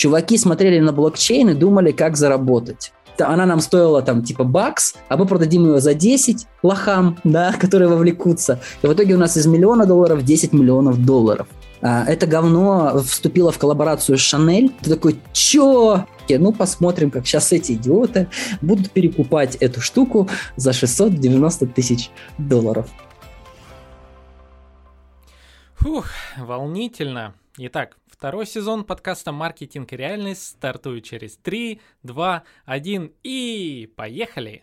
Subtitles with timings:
[0.00, 5.18] Чуваки смотрели на блокчейн и думали, как заработать она нам стоила там типа бакс, а
[5.18, 8.62] мы продадим ее за 10 лохам, да, которые вовлекутся.
[8.80, 11.48] И в итоге у нас из миллиона долларов 10 миллионов долларов.
[11.82, 14.72] А, это говно вступило в коллаборацию с Шанель.
[14.80, 16.06] Ты такой, чё?
[16.30, 18.28] Ну, посмотрим, как сейчас эти идиоты
[18.62, 22.08] будут перекупать эту штуку за 690 тысяч
[22.38, 22.88] долларов.
[25.74, 26.06] Фух,
[26.38, 27.34] волнительно.
[27.58, 34.62] Итак, второй сезон подкаста «Маркетинг и реальность» стартует через 3, 2, 1 и поехали!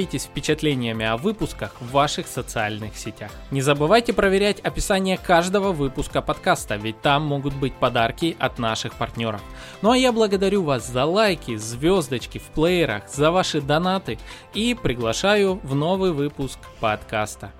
[0.00, 3.30] делитесь впечатлениями о выпусках в ваших социальных сетях.
[3.50, 9.42] Не забывайте проверять описание каждого выпуска подкаста, ведь там могут быть подарки от наших партнеров.
[9.82, 14.18] Ну а я благодарю вас за лайки, звездочки в плеерах, за ваши донаты
[14.54, 17.52] и приглашаю в новый выпуск подкаста.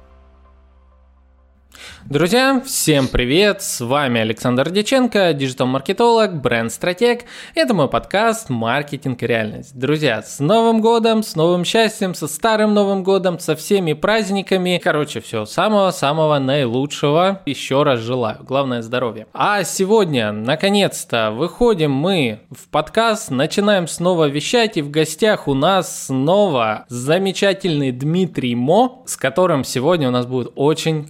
[2.07, 3.63] Друзья, всем привет!
[3.63, 7.25] С вами Александр Деченко, диджитал-маркетолог, бренд-стратег.
[7.55, 9.79] Это мой подкаст «Маркетинг и реальность».
[9.79, 14.81] Друзья, с Новым годом, с новым счастьем, со старым Новым годом, со всеми праздниками.
[14.83, 17.43] Короче, все самого-самого наилучшего.
[17.47, 18.39] Еще раз желаю.
[18.43, 19.27] Главное здоровье.
[19.33, 26.07] А сегодня, наконец-то, выходим мы в подкаст, начинаем снова вещать, и в гостях у нас
[26.07, 31.07] снова замечательный Дмитрий Мо, с которым сегодня у нас будет очень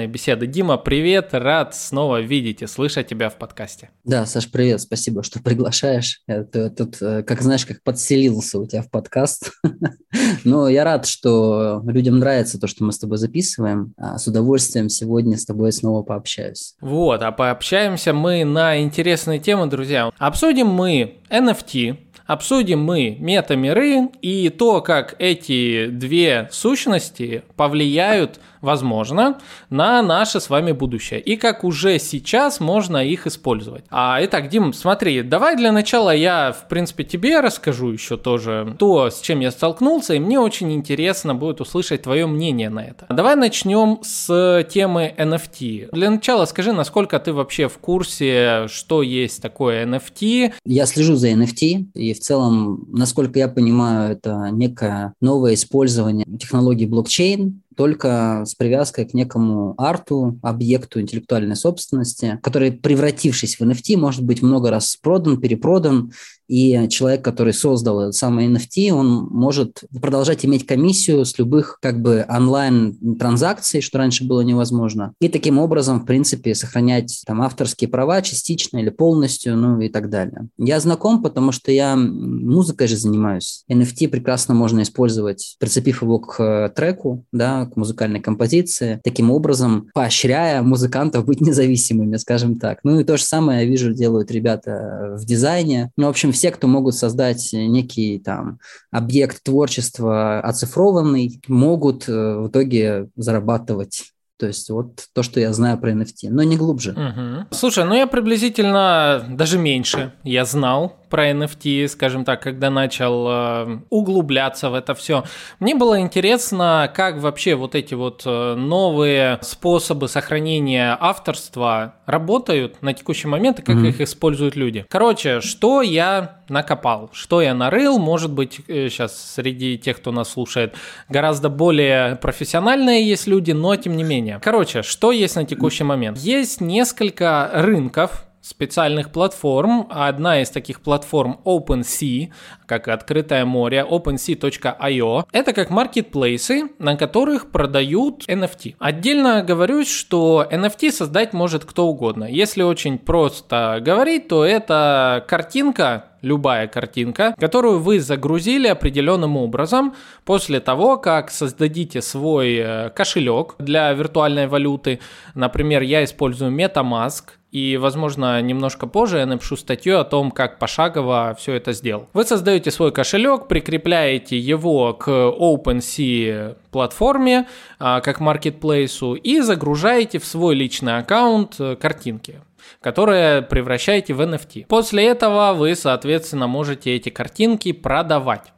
[0.00, 0.46] классная беседы.
[0.46, 3.90] Дима, привет, рад снова видеть и слышать тебя в подкасте.
[4.04, 6.22] Да, Саш, привет, спасибо, что приглашаешь.
[6.26, 9.52] Это тут, э, как знаешь, как подселился у тебя в подкаст.
[10.44, 13.92] Но я рад, что людям нравится то, что мы с тобой записываем.
[13.98, 16.76] А с удовольствием сегодня с тобой снова пообщаюсь.
[16.80, 20.10] Вот, а пообщаемся мы на интересные темы, друзья.
[20.18, 21.98] Обсудим мы NFT,
[22.30, 29.38] обсудим мы метамиры и то, как эти две сущности повлияют возможно,
[29.70, 31.20] на наше с вами будущее.
[31.20, 33.84] И как уже сейчас можно их использовать.
[33.90, 39.10] А итак, Дим, смотри, давай для начала я, в принципе, тебе расскажу еще тоже то,
[39.10, 43.06] с чем я столкнулся, и мне очень интересно будет услышать твое мнение на это.
[43.08, 45.88] Давай начнем с темы NFT.
[45.92, 50.52] Для начала скажи, насколько ты вообще в курсе, что есть такое NFT?
[50.64, 56.84] Я слежу за NFT, и в целом, насколько я понимаю, это некое новое использование технологии
[56.84, 64.22] блокчейн, только с привязкой к некому арту, объекту интеллектуальной собственности, который, превратившись в NFT, может
[64.22, 66.12] быть много раз продан, перепродан,
[66.50, 72.02] и человек, который создал этот самый NFT, он может продолжать иметь комиссию с любых как
[72.02, 78.20] бы онлайн-транзакций, что раньше было невозможно, и таким образом, в принципе, сохранять там авторские права
[78.20, 80.48] частично или полностью, ну и так далее.
[80.58, 83.62] Я знаком, потому что я музыкой же занимаюсь.
[83.70, 89.88] NFT прекрасно можно использовать, прицепив его к э, треку, да, к музыкальной композиции, таким образом
[89.94, 92.80] поощряя музыкантов быть независимыми, скажем так.
[92.82, 95.90] Ну и то же самое, я вижу, делают ребята в дизайне.
[95.96, 98.58] Ну, в общем, все, кто могут создать некий там
[98.90, 105.76] объект творчества оцифрованный, могут э, в итоге зарабатывать то есть вот то, что я знаю
[105.76, 106.92] про NFT, но не глубже.
[106.92, 107.48] Угу.
[107.50, 113.78] Слушай, ну я приблизительно даже меньше я знал про NFT, скажем так, когда начал э,
[113.90, 115.24] углубляться в это все.
[115.58, 122.94] Мне было интересно, как вообще вот эти вот э, новые способы сохранения авторства работают на
[122.94, 123.88] текущий момент и как mm-hmm.
[123.88, 124.86] их используют люди.
[124.88, 130.30] Короче, что я накопал, что я нарыл, может быть, сейчас э, среди тех, кто нас
[130.30, 130.74] слушает,
[131.08, 134.40] гораздо более профессиональные есть люди, но тем не менее.
[134.42, 136.18] Короче, что есть на текущий момент?
[136.18, 139.86] Есть несколько рынков, специальных платформ.
[139.90, 142.30] Одна из таких платформ OpenSea,
[142.66, 145.24] как открытое море, OpenSea.io.
[145.32, 148.76] Это как маркетплейсы, на которых продают NFT.
[148.78, 152.24] Отдельно говорю, что NFT создать может кто угодно.
[152.24, 159.94] Если очень просто говорить, то это картинка, любая картинка, которую вы загрузили определенным образом
[160.24, 165.00] после того, как создадите свой э, кошелек для виртуальной валюты.
[165.34, 171.36] Например, я использую MetaMask, и, возможно, немножко позже я напишу статью о том, как пошагово
[171.38, 172.08] все это сделал.
[172.12, 177.48] Вы создаете свой кошелек, прикрепляете его к OpenSea платформе,
[177.78, 182.40] а, как маркетплейсу, и загружаете в свой личный аккаунт э, картинки.
[182.80, 184.66] которые превращаете в NFT.
[184.66, 188.52] После этого вы, соответственно, можете эти картинки продавать.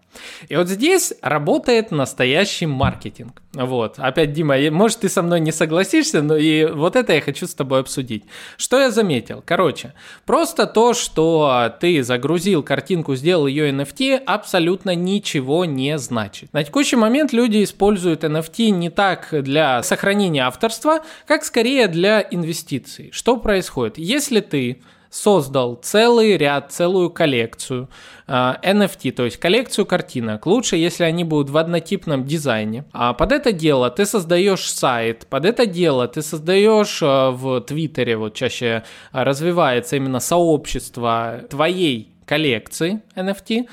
[0.49, 3.43] И вот здесь работает настоящий маркетинг.
[3.55, 3.99] Вот.
[3.99, 7.55] Опять, Дима, может, ты со мной не согласишься, но и вот это я хочу с
[7.55, 8.25] тобой обсудить.
[8.57, 9.43] Что я заметил?
[9.45, 9.95] Короче,
[10.25, 16.53] просто то, что ты загрузил картинку, сделал ее NFT, абсолютно ничего не значит.
[16.53, 23.11] На текущий момент люди используют NFT не так для сохранения авторства, как скорее для инвестиций.
[23.13, 23.99] Что происходит?
[23.99, 24.81] Если ты
[25.13, 27.91] создал целый ряд, целую коллекцию
[28.27, 30.47] NFT, то есть коллекцию картинок.
[30.47, 32.87] Лучше, если они будут в однотипном дизайне.
[32.93, 38.17] А под это дело ты создаешь сайт, под это дело ты создаешь э, в Твиттере,
[38.17, 43.69] вот чаще развивается именно сообщество твоей коллекции NFT,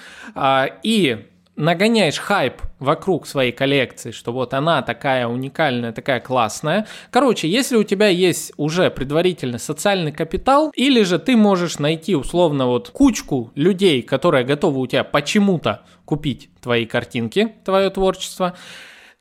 [0.84, 1.26] и
[1.60, 6.88] нагоняешь хайп вокруг своей коллекции, что вот она такая уникальная, такая классная.
[7.12, 12.66] Короче, если у тебя есть уже предварительный социальный капитал, или же ты можешь найти условно
[12.66, 18.56] вот кучку людей, которые готовы у тебя почему-то купить твои картинки, твое творчество,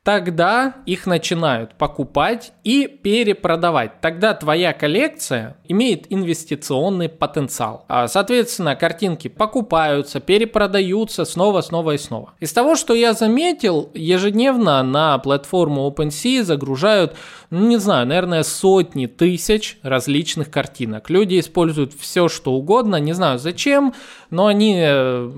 [0.09, 4.01] тогда их начинают покупать и перепродавать.
[4.01, 7.85] Тогда твоя коллекция имеет инвестиционный потенциал.
[7.89, 12.33] А, соответственно, картинки покупаются, перепродаются снова, снова и снова.
[12.41, 17.15] Из того, что я заметил, ежедневно на платформу OpenSea загружают,
[17.51, 21.11] ну, не знаю, наверное, сотни тысяч различных картинок.
[21.11, 23.93] Люди используют все, что угодно, не знаю зачем,
[24.31, 25.31] но они э,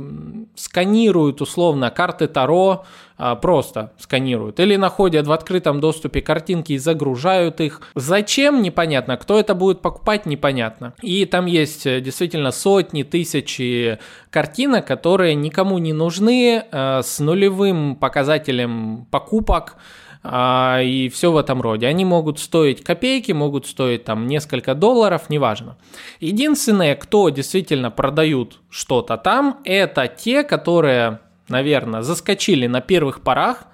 [0.54, 2.84] сканируют условно карты Таро,
[3.40, 4.60] просто сканируют.
[4.60, 7.82] Или находят в открытом доступе картинки и загружают их.
[7.94, 9.16] Зачем, непонятно.
[9.16, 10.94] Кто это будет покупать, непонятно.
[11.02, 13.98] И там есть э, действительно сотни, тысячи
[14.30, 19.76] картинок, которые никому не нужны, э, с нулевым показателем покупок
[20.22, 21.86] а, и все в этом роде.
[21.86, 25.78] Они могут стоить копейки, могут стоить там несколько долларов, неважно.
[26.20, 31.20] Единственное, кто действительно продают что-то там, это те, которые
[31.50, 33.66] наверное, заскочили на первых порах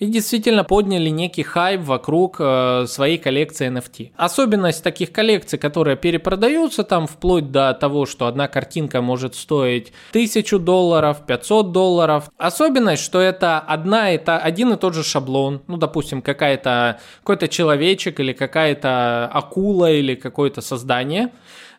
[0.00, 4.12] и действительно подняли некий хайп вокруг э, своей коллекции NFT.
[4.16, 10.58] Особенность таких коллекций, которые перепродаются там вплоть до того, что одна картинка может стоить 1000
[10.58, 12.30] долларов, 500 долларов.
[12.38, 15.62] Особенность, что это одна, это один и тот же шаблон.
[15.66, 21.30] Ну, допустим, какая-то, какой-то человечек или какая-то акула или какое-то создание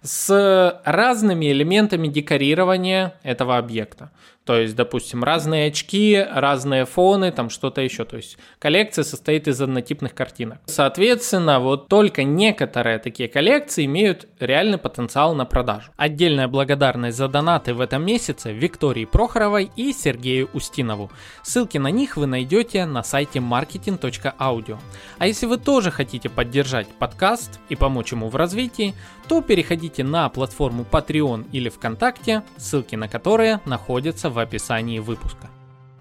[0.04, 4.12] с разными элементами декорирования этого объекта.
[4.46, 8.06] То есть, допустим, разные очки, разные фоны, там что-то еще.
[8.06, 10.60] То есть коллекция состоит из однотипных картинок.
[10.66, 15.92] Соответственно, вот только некоторые такие коллекции имеют реальный потенциал на продажу.
[15.96, 21.12] Отдельная благодарность за донаты в этом месяце Виктории Прохоровой и Сергею Устинову.
[21.44, 24.80] Ссылки на них вы найдете на сайте marketing.audio.
[25.20, 28.96] А если вы тоже хотите поддержать подкаст и помочь ему в развитии,
[29.32, 35.50] то переходите на платформу Patreon или ВКонтакте, ссылки на которые находятся в описании выпуска.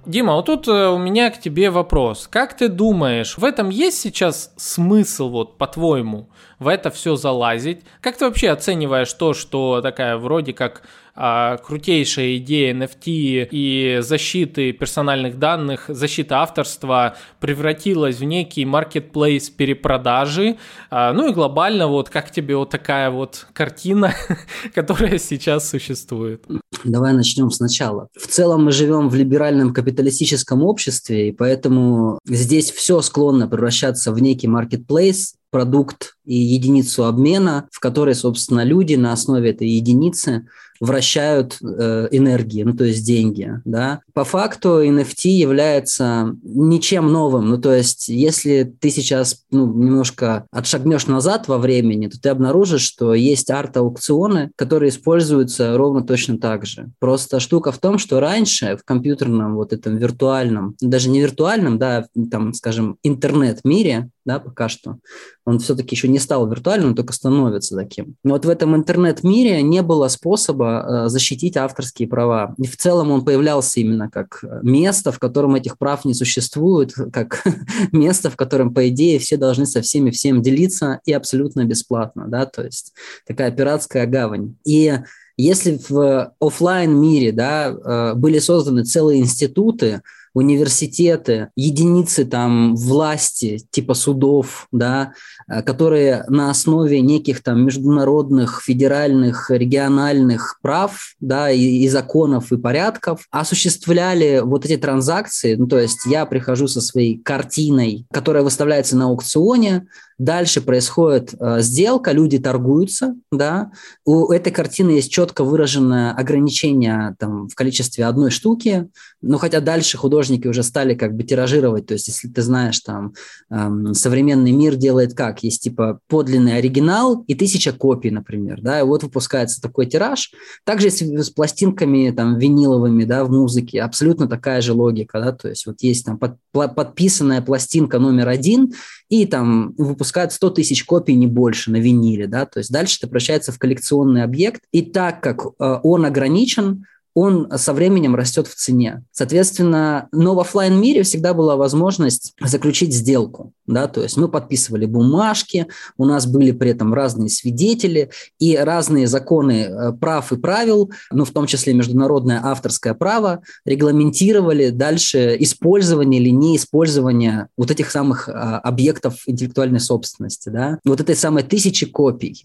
[0.05, 2.27] Дима, вот тут э, у меня к тебе вопрос.
[2.27, 6.29] Как ты думаешь, в этом есть сейчас смысл, вот по-твоему,
[6.59, 7.83] в это все залазить?
[8.01, 10.83] Как ты вообще оцениваешь то, что такая вроде как
[11.23, 20.57] а, крутейшая идея NFT и защиты персональных данных, защита авторства превратилась в некий маркетплейс перепродажи.
[20.91, 24.15] А, ну и глобально вот как тебе вот такая вот картина,
[24.75, 26.47] которая сейчас существует?
[26.85, 28.09] Давай начнем сначала.
[28.19, 34.23] В целом мы живем в либеральном капиталистическом обществе, и поэтому здесь все склонно превращаться в
[34.23, 40.47] некий маркетплейс, продукт и единицу обмена, в которой, собственно, люди на основе этой единицы
[40.81, 44.01] вращают э, энергии, ну то есть деньги, да.
[44.15, 51.07] По факту NFT является ничем новым, ну то есть если ты сейчас ну, немножко отшагнешь
[51.07, 56.91] назад во времени, то ты обнаружишь, что есть арт-аукционы, которые используются ровно точно так же.
[56.99, 62.07] Просто штука в том, что раньше в компьютерном вот этом виртуальном, даже не виртуальном, да,
[62.31, 64.99] там, скажем, интернет-мире, да, пока что,
[65.45, 68.17] он все-таки еще не стал виртуальным, только становится таким.
[68.23, 72.55] Но вот в этом интернет-мире не было способа э, защитить авторские права.
[72.59, 77.45] И в целом он появлялся именно как место, в котором этих прав не существует, как
[77.93, 82.47] место, в котором, по идее, все должны со всеми всем делиться и абсолютно бесплатно, да,
[82.47, 82.93] то есть
[83.27, 84.57] такая пиратская гавань.
[84.65, 84.99] И
[85.37, 90.03] если в офлайн мире да, э, были созданы целые институты,
[90.35, 95.13] университеты, единицы там власти, типа судов, да,
[95.49, 102.57] э, которые на основе неких там международных, федеральных, региональных прав, да, и, и законов, и
[102.57, 105.55] порядков осуществляли вот эти транзакции.
[105.55, 109.87] Ну, то есть я прихожу со своей картиной, которая выставляется на аукционе,
[110.21, 113.73] дальше происходит э, сделка, люди торгуются, да,
[114.05, 118.89] у этой картины есть четко выраженное ограничение там, в количестве одной штуки,
[119.23, 123.15] но хотя дальше художники уже стали как бы тиражировать, то есть если ты знаешь, там,
[123.51, 128.83] эм, современный мир делает как, есть типа подлинный оригинал и тысяча копий, например, да, и
[128.83, 130.33] вот выпускается такой тираж,
[130.65, 135.49] также с, с пластинками там виниловыми, да, в музыке, абсолютно такая же логика, да, то
[135.49, 138.75] есть вот есть там под, подписанная пластинка номер один,
[139.11, 143.09] и там выпускают 100 тысяч копий, не больше, на виниле, да, то есть дальше это
[143.09, 148.55] превращается в коллекционный объект, и так как э, он ограничен, он со временем растет в
[148.55, 149.03] цене.
[149.11, 153.53] Соответственно, но в офлайн мире всегда была возможность заключить сделку.
[153.67, 153.89] Да?
[153.89, 159.63] То есть мы подписывали бумажки, у нас были при этом разные свидетели и разные законы
[159.63, 166.31] э, прав и правил, ну, в том числе международное авторское право, регламентировали дальше использование или
[166.31, 170.49] неиспользование вот этих самых а, объектов интеллектуальной собственности.
[170.49, 170.79] Да?
[170.85, 172.43] Вот этой самой тысячи копий.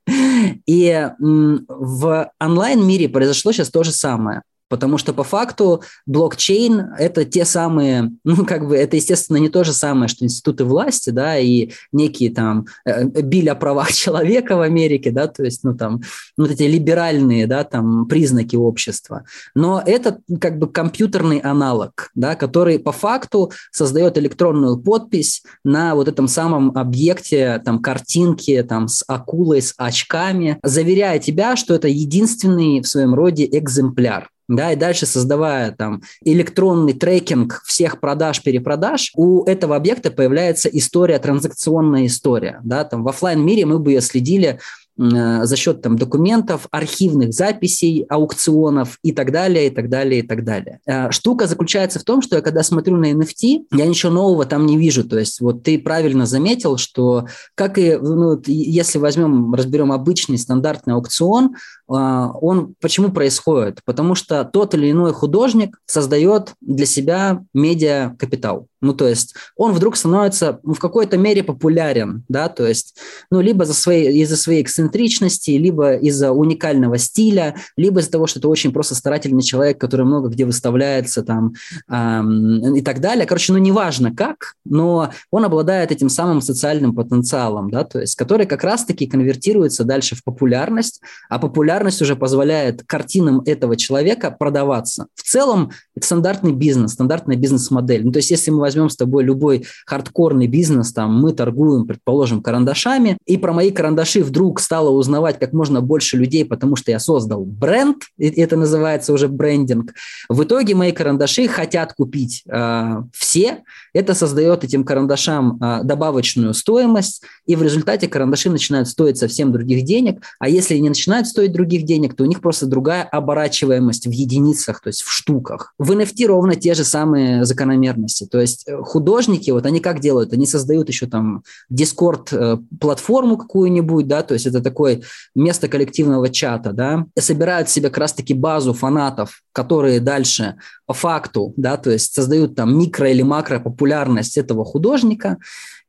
[0.66, 4.42] И в онлайн-мире произошло сейчас то же самое.
[4.68, 9.64] Потому что по факту блокчейн– это те самые, ну, как бы, это, естественно, не то
[9.64, 14.62] же самое, что институты власти, да, и некие там э, биль о правах человека в
[14.62, 16.00] Америке, да, то есть, ну, там,
[16.36, 19.24] вот эти либеральные, да, там, признаки общества.
[19.54, 26.08] Но это как бы компьютерный аналог, да, который по факту создает электронную подпись на вот
[26.08, 32.80] этом самом объекте, там, картинки, там, с акулой, с очками, заверяя тебя, что это единственный
[32.80, 39.44] в своем роде экземпляр да, и дальше создавая там электронный трекинг всех продаж, перепродаж, у
[39.44, 44.60] этого объекта появляется история, транзакционная история, да, там в офлайн мире мы бы ее следили
[44.96, 50.44] за счет там, документов, архивных записей, аукционов и так далее, и так далее, и так
[50.44, 50.80] далее.
[50.86, 54.66] Э, штука заключается в том, что я когда смотрю на NFT, я ничего нового там
[54.66, 55.04] не вижу.
[55.04, 60.94] То есть вот ты правильно заметил, что как и, ну, если возьмем, разберем обычный стандартный
[60.94, 61.54] аукцион, э,
[61.88, 63.80] он почему происходит?
[63.84, 68.68] Потому что тот или иной художник создает для себя медиа-капитал.
[68.84, 72.96] Ну, то есть он вдруг становится в какой-то мере популярен, да, то есть,
[73.30, 78.38] ну, либо за своей, из-за своей эксцентричности, либо из-за уникального стиля, либо из-за того, что
[78.38, 81.54] это очень просто старательный человек, который много где выставляется там
[81.88, 83.26] эм, и так далее.
[83.26, 88.46] Короче, ну, неважно как, но он обладает этим самым социальным потенциалом, да, то есть, который
[88.46, 91.00] как раз-таки конвертируется дальше в популярность,
[91.30, 95.06] а популярность уже позволяет картинам этого человека продаваться.
[95.14, 98.04] В целом, это стандартный бизнес, стандартная бизнес-модель.
[98.04, 102.42] Ну, то есть, если мы возьмем с тобой любой хардкорный бизнес, там мы торгуем, предположим,
[102.42, 106.98] карандашами, и про мои карандаши вдруг стало узнавать как можно больше людей, потому что я
[106.98, 109.94] создал бренд, это называется уже брендинг.
[110.28, 113.62] В итоге мои карандаши хотят купить э, все,
[113.92, 119.84] это создает этим карандашам э, добавочную стоимость, и в результате карандаши начинают стоить совсем других
[119.84, 124.10] денег, а если не начинают стоить других денег, то у них просто другая оборачиваемость в
[124.10, 125.74] единицах, то есть в штуках.
[125.78, 130.32] В NFT ровно те же самые закономерности, то есть Э, художники, вот они как делают?
[130.32, 135.02] Они создают еще там Discord-платформу э, какую-нибудь, да, то есть это такое
[135.34, 140.56] место коллективного чата, да, и собирают себе как раз-таки базу фанатов, которые дальше
[140.86, 145.38] по факту, да, то есть создают там микро или макро популярность этого художника,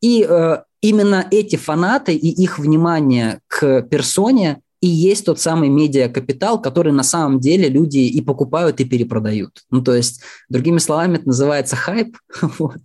[0.01, 6.61] и э, именно эти фанаты и их внимание к персоне и есть тот самый медиакапитал,
[6.61, 9.63] который на самом деле люди и покупают, и перепродают.
[9.71, 12.15] Ну, то есть, другими словами, это называется хайп,
[12.59, 12.77] вот.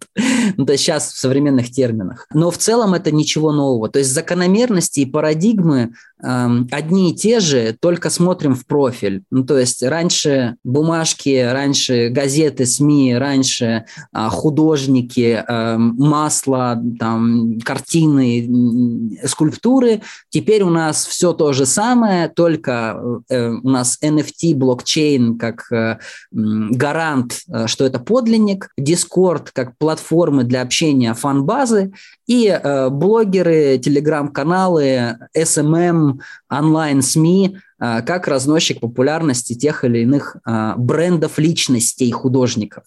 [0.57, 2.26] ну, то есть сейчас в современных терминах.
[2.33, 3.90] Но в целом это ничего нового.
[3.90, 5.92] То есть закономерности и парадигмы
[6.23, 9.23] э, одни и те же, только смотрим в профиль.
[9.30, 19.19] Ну, то есть раньше бумажки, раньше газеты, СМИ, раньше э, художники, э, масло, там, картины,
[19.26, 20.00] скульптуры.
[20.30, 25.70] Теперь у нас все то же самое, самое, только э, у нас NFT, блокчейн как
[25.73, 25.99] э,
[26.30, 31.92] гарант, э, что это подлинник, Discord как платформы для общения фан-базы
[32.26, 36.20] и блогеры, телеграм-каналы, SMM,
[36.50, 42.85] онлайн-СМИ э, как разносчик популярности тех или иных э, брендов личностей художников.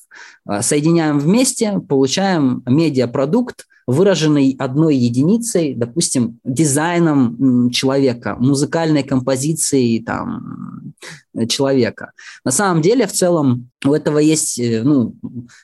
[0.47, 10.93] Э, соединяем вместе, получаем медиапродукт, выраженный одной единицей, допустим, дизайном человека, музыкальной композицией, там,
[11.47, 12.11] человека.
[12.45, 15.15] На самом деле, в целом, у этого есть, э, ну,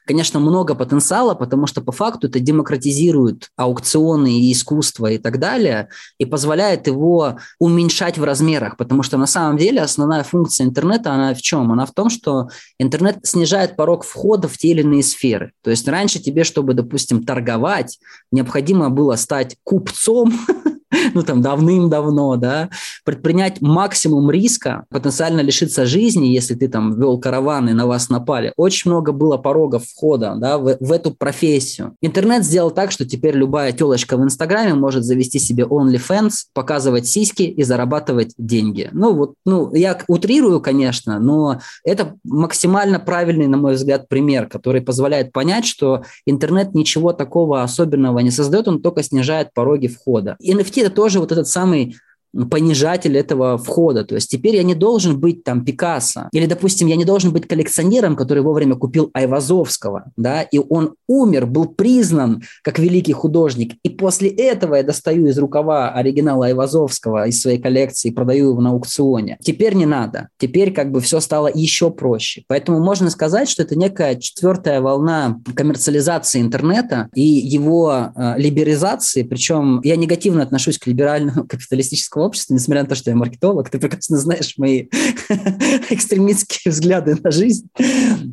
[0.06, 5.90] конечно, много потенциала, потому что по факту это демократизирует аукционы и искусство и так далее,
[6.18, 11.34] и позволяет его уменьшать в размерах, потому что на самом деле основная функция интернета, она
[11.34, 11.72] в чем?
[11.72, 12.50] Она в том, что
[12.80, 15.52] интернет снижает порог входа в те или иные сферы.
[15.64, 18.00] То есть раньше тебе, чтобы, допустим, торговать,
[18.32, 20.34] необходимо было стать купцом,
[21.13, 22.69] ну там давным-давно, да,
[23.05, 28.53] предпринять максимум риска, потенциально лишиться жизни, если ты там вел караван и на вас напали.
[28.58, 31.96] Очень много было порогов входа, да, в, в эту профессию.
[32.01, 37.43] Интернет сделал так, что теперь любая телочка в Инстаграме может завести себе OnlyFans, показывать сиськи
[37.43, 38.89] и зарабатывать деньги.
[38.91, 44.81] Ну вот, ну я утрирую, конечно, но это максимально правильный, на мой взгляд, пример, который
[44.81, 50.38] позволяет понять, что интернет ничего такого особенного не создает, он только снижает пороги входа.
[50.43, 51.98] NFT это тоже вот этот самый
[52.50, 54.04] понижатель этого входа.
[54.04, 56.30] То есть теперь я не должен быть там Пикассо.
[56.32, 61.48] Или, допустим, я не должен быть коллекционером, который вовремя купил Айвазовского, да, и он умер,
[61.48, 63.76] был признан как великий художник.
[63.84, 68.62] И после этого я достаю из рукава оригинала Айвазовского из своей коллекции и продаю его
[68.62, 69.38] на аукционе.
[69.42, 70.30] Теперь не надо.
[70.38, 72.44] Теперь как бы все стало еще проще.
[72.48, 79.24] Поэтому можно сказать, что это некая четвертая волна коммерциализации интернета и его э, либеризации.
[79.24, 83.70] Причем я негативно отношусь к либеральному капиталистическому гражданского общества, несмотря на то, что я маркетолог,
[83.70, 84.88] ты прекрасно знаешь мои
[85.90, 87.70] экстремистские взгляды на жизнь.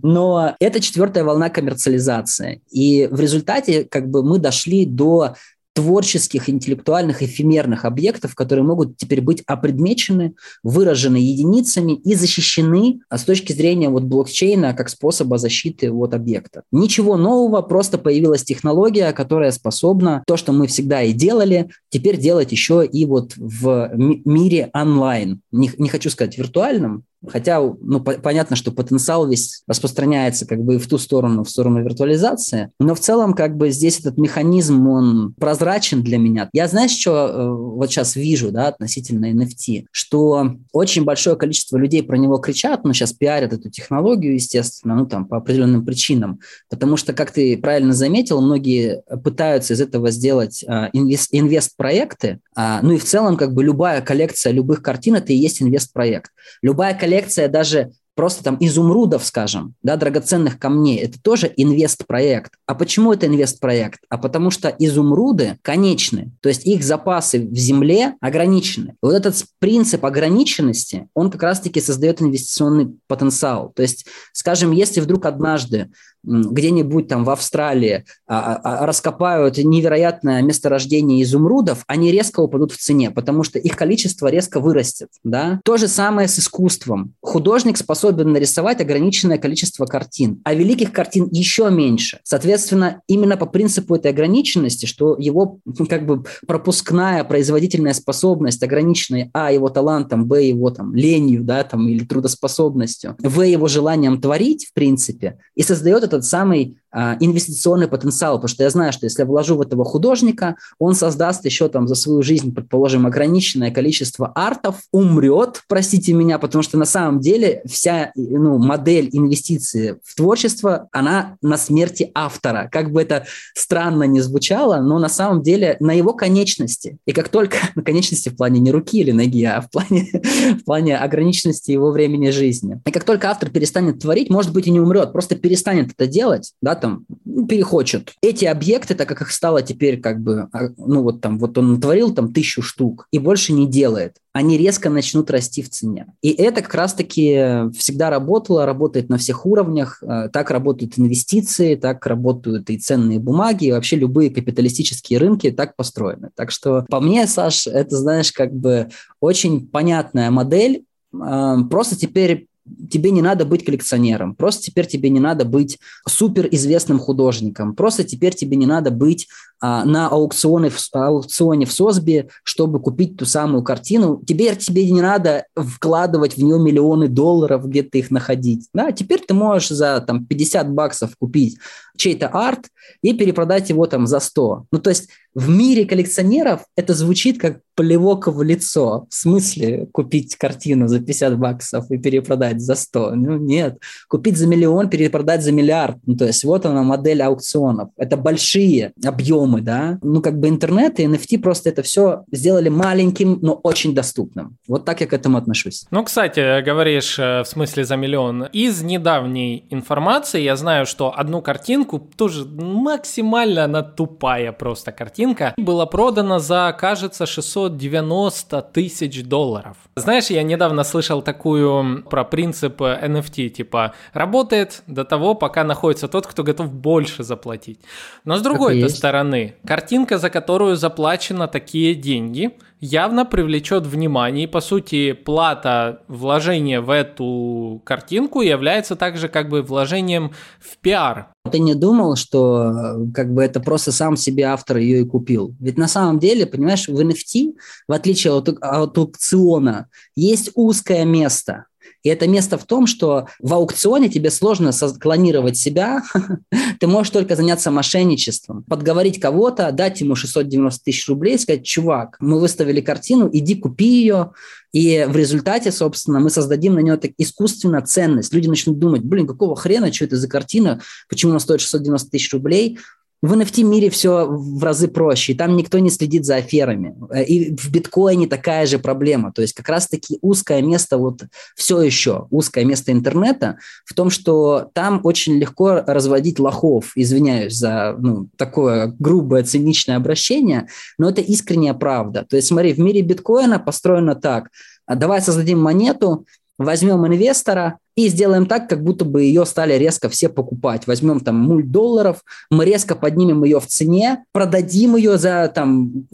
[0.03, 2.63] Но это четвертая волна коммерциализации.
[2.71, 5.35] И в результате как бы мы дошли до
[5.77, 13.25] творческих, интеллектуальных, эфемерных объектов, которые могут теперь быть опредмечены, выражены единицами и защищены а с
[13.25, 16.63] точки зрения вот блокчейна как способа защиты вот объекта.
[16.73, 22.53] Ничего нового, просто появилась технология, которая способна то, что мы всегда и делали, теперь делать
[22.53, 25.43] еще и вот в мире онлайн.
[25.53, 30.75] Не, не хочу сказать виртуальном, Хотя, ну, по- понятно, что потенциал весь распространяется как бы
[30.75, 32.71] и в ту сторону, в сторону виртуализации.
[32.79, 36.49] Но в целом, как бы здесь этот механизм, он прозрачен для меня.
[36.53, 42.03] Я, знаешь, что э, вот сейчас вижу, да, относительно NFT, что очень большое количество людей
[42.03, 46.41] про него кричат, ну, сейчас пиарят эту технологию, естественно, ну, там, по определенным причинам.
[46.69, 52.81] Потому что, как ты правильно заметил, многие пытаются из этого сделать э, инвест- инвест-проекты, а,
[52.83, 56.31] ну, и в целом, как бы любая коллекция любых картин– это и есть инвест-проект.
[56.63, 57.06] Любая коллекция
[57.49, 62.55] даже просто там изумрудов, скажем, да, драгоценных камней, это тоже инвест-проект.
[62.67, 64.01] А почему это инвест-проект?
[64.09, 68.93] А потому что изумруды конечны, то есть их запасы в земле ограничены.
[68.93, 73.73] И вот этот принцип ограниченности, он как раз-таки создает инвестиционный потенциал.
[73.77, 75.91] То есть, скажем, если вдруг однажды
[76.27, 82.79] где-нибудь там в Австралии а, а, а, раскопают невероятное месторождение изумрудов, они резко упадут в
[82.79, 85.09] цене, потому что их количество резко вырастет.
[85.25, 85.61] Да?
[85.65, 87.15] То же самое с искусством.
[87.21, 92.21] Художник способен нарисовать ограниченное количество картин, а великих картин еще меньше.
[92.25, 95.59] Соответственно, именно по принципу этой ограниченности, что его
[95.89, 101.89] как бы пропускная производительная способность ограниченная а его талантом, б его там ленью, да, там
[101.89, 106.79] или трудоспособностью, в его желанием творить, в принципе, и создает это этот самый
[107.21, 111.45] инвестиционный потенциал, потому что я знаю, что если я вложу в этого художника, он создаст
[111.45, 116.85] еще там за свою жизнь, предположим, ограниченное количество артов, умрет, простите меня, потому что на
[116.87, 122.69] самом деле вся ну, модель инвестиции в творчество, она на смерти автора.
[122.73, 126.99] Как бы это странно не звучало, но на самом деле на его конечности.
[127.07, 130.09] И как только на конечности в плане не руки или ноги, а в плане,
[130.61, 132.81] в плане ограниченности его времени жизни.
[132.87, 136.53] И как только автор перестанет творить, может быть и не умрет, просто перестанет это делать,
[136.63, 136.86] да, там,
[137.25, 138.15] ну, перехочет.
[138.23, 141.75] Эти объекты, так как их стало теперь как бы, а, ну вот там, вот он
[141.75, 146.07] натворил там тысячу штук и больше не делает, они резко начнут расти в цене.
[146.21, 150.03] И это как раз-таки всегда работало, работает на всех уровнях.
[150.03, 155.75] Э, так работают инвестиции, так работают и ценные бумаги, и вообще любые капиталистические рынки так
[155.75, 156.31] построены.
[156.35, 162.49] Так что по мне, Саш, это, знаешь, как бы очень понятная модель, э, Просто теперь
[162.91, 168.35] тебе не надо быть коллекционером, просто теперь тебе не надо быть суперизвестным художником, просто теперь
[168.35, 173.63] тебе не надо быть а, на аукционе, в, аукционе в Сосби, чтобы купить ту самую
[173.63, 174.23] картину.
[174.27, 178.69] Теперь тебе не надо вкладывать в нее миллионы долларов, где-то их находить.
[178.75, 178.93] Да?
[178.93, 181.57] Теперь ты можешь за там, 50 баксов купить
[181.97, 182.67] чей-то арт
[183.01, 184.67] и перепродать его там за 100.
[184.71, 189.07] Ну, то есть в мире коллекционеров это звучит как плевок в лицо.
[189.11, 193.15] В смысле купить картину за 50 баксов и перепродать за 100?
[193.15, 193.79] Ну, нет.
[194.09, 195.99] Купить за миллион, перепродать за миллиард.
[196.07, 197.91] Ну, то есть вот она модель аукционов.
[197.99, 199.99] Это большие объемы, да.
[200.03, 204.57] Ну, как бы интернет и NFT просто это все сделали маленьким, но очень доступным.
[204.67, 205.85] Вот так я к этому отношусь.
[205.91, 208.45] Ну, кстати, говоришь э, в смысле за миллион.
[208.45, 214.93] Из недавней информации я знаю, что одну картинку, тоже максимально она тупая просто
[215.35, 219.77] картинка, была продана за, кажется, 600 590 тысяч долларов.
[219.97, 226.27] Знаешь, я недавно слышал такую про принцип NFT, типа работает до того, пока находится тот,
[226.27, 227.81] кто готов больше заплатить.
[228.25, 234.45] Но с другой стороны, картинка, за которую заплачено такие деньги, явно привлечет внимание.
[234.45, 241.29] И, по сути, плата вложения в эту картинку является также как бы вложением в пиар.
[241.51, 245.55] Ты не думал, что как бы это просто сам себе автор ее и купил?
[245.61, 247.55] Ведь на самом деле, понимаешь, в NFT,
[247.89, 251.67] в отличие от, от аукциона, есть узкое место–
[252.03, 254.71] и это место в том, что в аукционе тебе сложно
[255.01, 256.03] клонировать себя,
[256.81, 262.41] ты можешь только заняться мошенничеством, подговорить кого-то, дать ему 690 тысяч рублей, сказать, чувак, мы
[262.41, 264.33] выставили картину, иди купи ее,
[264.73, 268.35] и в результате, собственно, мы создадим на нее так искусственно ценность.
[268.35, 272.33] Люди начнут думать, блин, какого хрена, что это за картина, почему она стоит 690 тысяч
[272.33, 272.79] рублей,
[273.27, 276.95] в NFT мире все в разы проще, и там никто не следит за аферами.
[277.11, 279.33] Э, и в биткоине такая же проблема.
[279.33, 281.23] То есть как раз-таки узкое место, вот
[281.55, 286.93] все еще узкое место интернета в том, что там очень легко разводить лохов.
[286.95, 292.25] Извиняюсь за ну, такое грубое, циничное обращение, но это искренняя правда.
[292.29, 294.51] То есть смотри, в мире биткоина построено так.
[294.87, 296.27] А давай создадим монету,
[296.59, 300.87] возьмем инвестора, и сделаем так, как будто бы ее стали резко все покупать.
[300.87, 306.07] Возьмем там мульт долларов, мы резко поднимем ее в цене, продадим ее за там,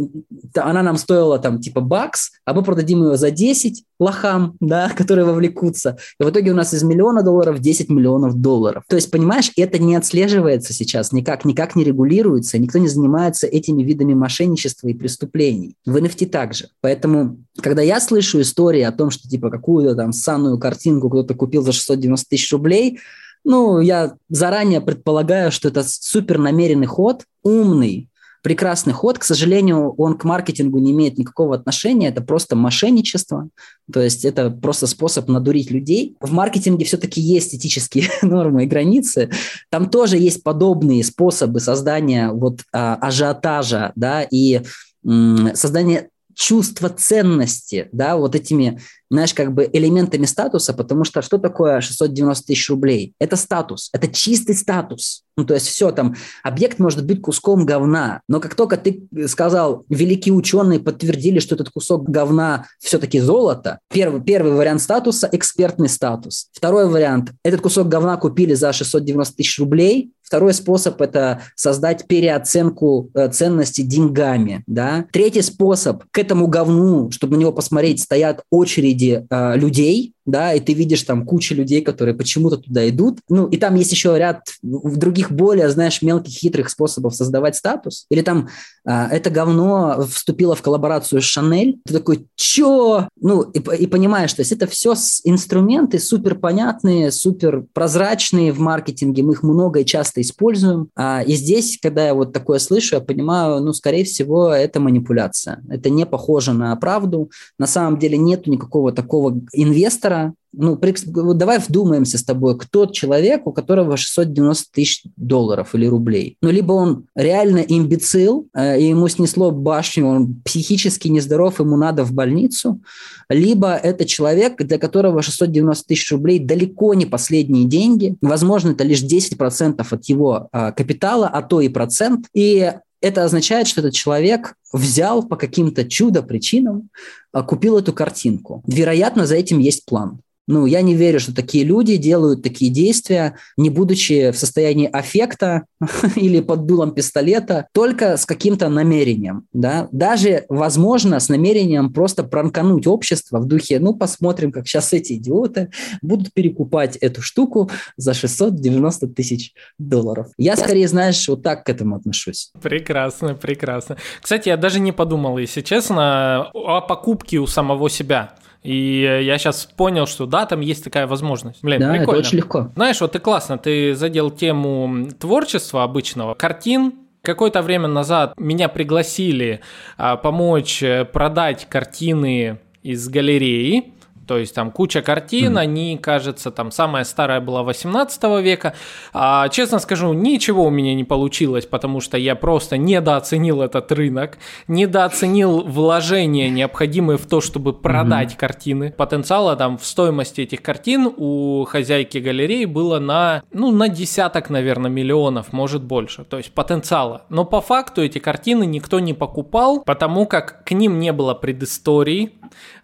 [0.55, 5.25] она нам стоила там типа бакс, а мы продадим ее за 10 лохам, да, которые
[5.25, 5.97] вовлекутся.
[6.21, 8.85] И в итоге у нас из миллиона долларов 10 миллионов долларов.
[8.89, 13.83] То есть, понимаешь, это не отслеживается сейчас никак, никак не регулируется, никто не занимается этими
[13.83, 15.77] видами мошенничества и преступлений.
[15.87, 16.69] В NFT также.
[16.81, 21.63] Поэтому, когда я слышу истории о том, что типа какую-то там санную картинку кто-то купил
[21.63, 23.01] за за 690 тысяч рублей,
[23.45, 28.09] ну, я заранее предполагаю, что это супер намеренный ход, умный,
[28.43, 29.19] прекрасный ход.
[29.19, 33.49] К сожалению, он к маркетингу не имеет никакого отношения, это просто мошенничество,
[33.93, 36.17] то есть это просто способ надурить людей.
[36.21, 39.31] В маркетинге все-таки есть этические нормы и границы,
[39.71, 44.61] там тоже есть подобные способы создания вот а, ажиотажа, да, и
[45.05, 48.81] м, создания чувства ценности, да, вот этими
[49.13, 53.15] знаешь, как бы элементами статуса, потому что что такое 690 тысяч рублей?
[53.19, 55.25] Это статус, это чистый статус.
[55.37, 59.85] Ну, то есть все там, объект может быть куском говна, но как только ты сказал,
[59.91, 66.49] великие ученые подтвердили, что этот кусок говна все-таки золото, первый, первый вариант статуса– экспертный статус.
[66.53, 73.11] Второй вариант– этот кусок говна купили за 690 тысяч рублей, Второй способ– это создать переоценку
[73.13, 74.65] э, ценности деньгами.
[74.67, 75.05] Да?
[75.13, 80.61] Третий способ– к этому говну, чтобы на него посмотреть, стоят очереди э, людей, да, и
[80.61, 83.19] ты видишь там кучу людей, которые почему-то туда идут.
[83.29, 88.07] Ну, и там есть еще ряд других более, знаешь, мелких, хитрых способов создавать статус.
[88.11, 88.49] Или там
[88.85, 91.79] а, это говно вступило в коллаборацию с Шанель.
[91.87, 93.09] Ты такой, чё?
[93.21, 99.23] Ну, и, и понимаешь, то есть это все инструменты супер понятные, супер прозрачные в маркетинге,
[99.23, 100.89] мы их много и часто используем.
[100.97, 105.63] А, и здесь, когда я вот такое слышу, я понимаю, ну, скорее всего, это манипуляция.
[105.69, 107.31] Это не похоже на правду.
[107.59, 113.47] На самом деле нету никакого такого инвестора, инвестора, ну, давай вдумаемся с тобой, кто человек,
[113.47, 116.37] у которого 690 тысяч долларов или рублей.
[116.43, 122.05] Ну, либо он реально имбецил, э, и ему снесло башню, он психически нездоров, ему надо
[122.05, 122.83] в больницу,
[123.31, 129.03] либо это человек, для которого 690 тысяч рублей далеко не последние деньги, возможно, это лишь
[129.03, 132.73] 10% от его э, капитала, а то и процент, и
[133.03, 136.89] это означает, что этот человек взял по каким-то чудо-причинам,
[137.33, 138.63] а, купил эту картинку.
[138.67, 140.21] Вероятно, за этим есть план.
[140.49, 145.67] Ну, я не верю, что такие люди делают такие действия, не будучи в состоянии аффекта
[146.17, 149.47] или под дулом пистолета, только с каким-то намерением.
[149.53, 149.89] Да?
[149.93, 155.71] Даже, возможно, с намерением просто пранкануть общество в духе, ну, посмотрим, как сейчас эти идиоты
[156.03, 160.29] будут перекупать эту штуку за 690 тысяч долларов.
[160.39, 162.51] Я скорее, знаешь, вот так к этому отношусь.
[162.61, 163.97] Прекрасно, прекрасно.
[164.21, 168.35] Кстати, я даже не подумал, если честно, о покупке у самого себя.
[168.63, 171.63] И я сейчас понял, что да, там есть такая возможность.
[171.63, 172.19] Блин, да, прикольно.
[172.19, 172.71] это очень легко.
[172.77, 179.61] Знаешь, вот ты классно, ты задел тему творчества обычного, картин, Какое-то время назад меня пригласили
[179.97, 183.92] а, помочь э, продать картины из галереи
[184.27, 185.61] то есть там куча картин, mm-hmm.
[185.61, 188.75] они, кажется, там самая старая была 18 века.
[189.13, 194.39] А, честно скажу, ничего у меня не получилось, потому что я просто недооценил этот рынок,
[194.69, 198.39] недооценил вложения, необходимые в то, чтобы продать mm-hmm.
[198.39, 198.93] картины.
[198.93, 204.91] Потенциала там в стоимости этих картин у хозяйки галереи было на, ну, на десяток, наверное,
[204.91, 206.25] миллионов, может больше.
[206.25, 207.23] То есть потенциала.
[207.29, 212.33] Но по факту эти картины никто не покупал, потому как к ним не было предыстории,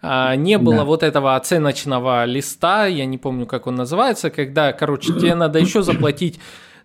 [0.01, 0.83] не было да.
[0.83, 5.81] вот этого оценочного листа, я не помню, как он называется, когда, короче, тебе надо еще
[5.81, 6.39] заплатить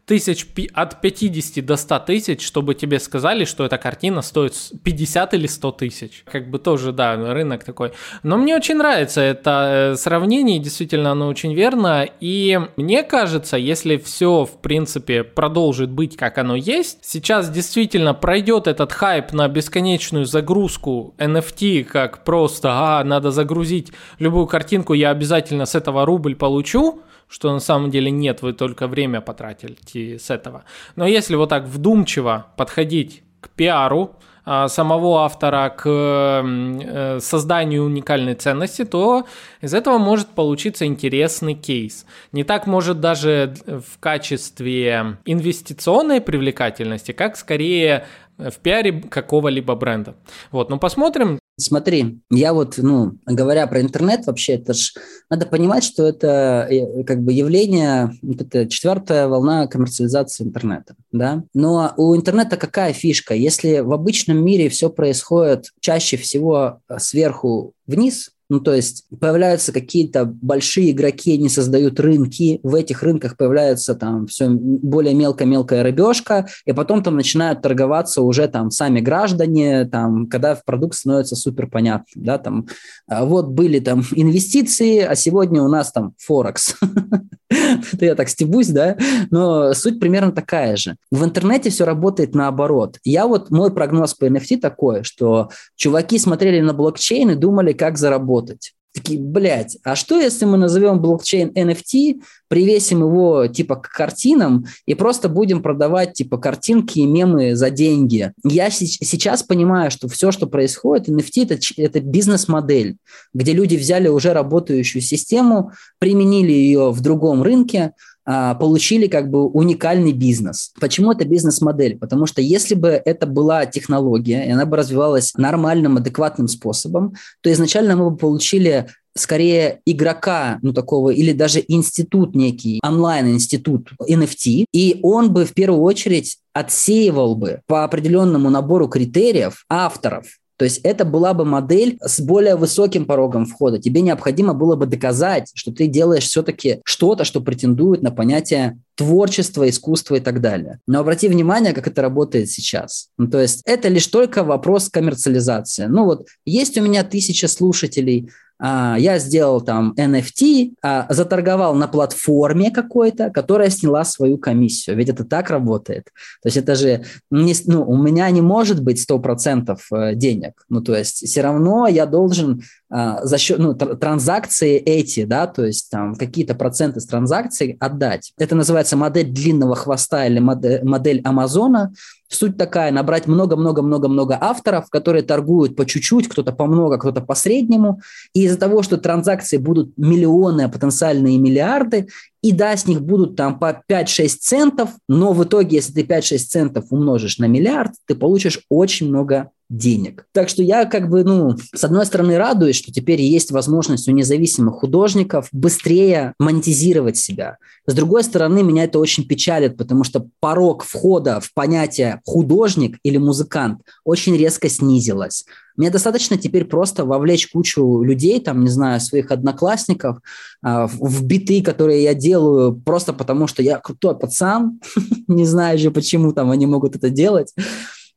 [0.07, 5.47] тысяч от 50 до 100 тысяч, чтобы тебе сказали, что эта картина стоит 50 или
[5.47, 6.25] 100 тысяч.
[6.31, 7.93] Как бы тоже, да, рынок такой.
[8.23, 12.07] Но мне очень нравится это э, сравнение, действительно оно очень верно.
[12.21, 18.67] И мне кажется, если все, в принципе, продолжит быть, как оно есть, сейчас действительно пройдет
[18.67, 25.65] этот хайп на бесконечную загрузку NFT, как просто, а, надо загрузить любую картинку, я обязательно
[25.65, 30.65] с этого рубль получу, что на самом деле нет, вы только время потратите с этого.
[30.97, 38.35] Но если вот так вдумчиво подходить к пиару, а, самого автора к э, созданию уникальной
[38.35, 39.25] ценности, то
[39.63, 42.05] из этого может получиться интересный кейс.
[42.33, 48.07] Не так может даже в качестве инвестиционной привлекательности, как скорее
[48.37, 50.15] в пиаре какого-либо бренда.
[50.51, 54.93] Вот, ну посмотрим, Смотри, я вот, ну, говоря про интернет, вообще, это ж
[55.31, 61.45] надо понимать, что это э, как бы явление, вот это четвертая волна коммерциализации интернета, да.
[61.55, 63.35] Но у интернета какая фишка?
[63.35, 69.73] Если в обычном мире все происходит чаще всего э, сверху вниз, ну, то есть появляются
[69.73, 76.47] какие-то большие игроки, они создают рынки, в этих рынках появляется там все более мелкая-мелкая рыбешка,
[76.67, 82.25] и потом там начинают торговаться уже там сами граждане, там, когда продукт становится супер понятным,
[82.25, 82.67] да, там,
[83.07, 86.77] а вот были там инвестиции, а сегодня у нас там Форекс.
[87.93, 88.97] Это я так стебусь, да,
[89.31, 90.97] но суть примерно такая же.
[91.11, 92.99] В интернете все работает наоборот.
[93.05, 97.97] Я вот, мой прогноз по NFT такой, что чуваки смотрели на блокчейн и думали, как
[97.99, 98.75] заработать работать.
[98.95, 104.95] Такие, блядь, а что если мы назовем блокчейн NFT, привесим его типа к картинам и
[104.95, 108.33] просто будем продавать типа картинки и мемы за деньги?
[108.45, 112.97] Я сейчас понимаю, что все, что происходит, NFT это, это бизнес-модель,
[113.33, 120.13] где люди взяли уже работающую систему, применили ее в другом рынке, получили как бы уникальный
[120.13, 120.73] бизнес.
[120.81, 121.99] Почему это бизнес-модель?
[121.99, 127.53] Потому что если бы это была технология, и она бы развивалась нормальным, адекватным способом, то
[127.53, 135.01] изначально мы бы получили скорее игрока, ну такого, или даже институт некий, онлайн-институт NFT, и
[135.03, 141.05] он бы в первую очередь отсеивал бы по определенному набору критериев авторов, то есть это
[141.05, 143.79] была бы модель с более высоким порогом входа.
[143.79, 149.69] Тебе необходимо было бы доказать, что ты делаешь все-таки что-то, что претендует на понятие творчества,
[149.69, 150.79] искусства и так далее.
[150.87, 153.09] Но обрати внимание, как это работает сейчас.
[153.19, 155.87] Ну, то есть это лишь только вопрос коммерциализации.
[155.87, 158.31] Ну вот есть у меня тысяча слушателей,
[158.65, 164.97] я сделал там NFT, а, заторговал на платформе какой-то, которая сняла свою комиссию.
[164.97, 166.05] Ведь это так работает.
[166.43, 170.65] То есть это же, не, ну, у меня не может быть 100% э, денег.
[170.69, 172.84] Ну, то есть все равно я должен а,
[173.23, 178.33] за счет, ну, транзакции эти, да, то есть там какие-то проценты с транзакций отдать.
[178.39, 181.93] Это называется модель длинного хвоста или модель, модель Амазона.
[182.29, 188.01] Суть такая, набрать много-много-много-много авторов, которые торгуют по чуть-чуть, кто-то по много, кто-то по среднему.
[188.33, 192.09] И из-за того, что транзакции будут миллионы, а потенциальные миллиарды,
[192.43, 196.39] и да, с них будут там по 5-6 центов, но в итоге, если ты 5-6
[196.39, 200.27] центов умножишь на миллиард, ты получишь очень много денег.
[200.33, 204.13] Так что я как бы, ну, с одной стороны радуюсь, что теперь есть возможность у
[204.13, 207.57] независимых художников быстрее монетизировать себя.
[207.87, 213.17] С другой стороны, меня это очень печалит, потому что порог входа в понятие художник или
[213.17, 215.45] музыкант очень резко снизилась.
[215.77, 220.19] Мне достаточно теперь просто вовлечь кучу людей, там, не знаю, своих одноклассников
[220.65, 224.81] э, в биты, которые я делаю, просто потому что я крутой пацан,
[225.27, 227.53] не знаю же, почему там они могут это делать.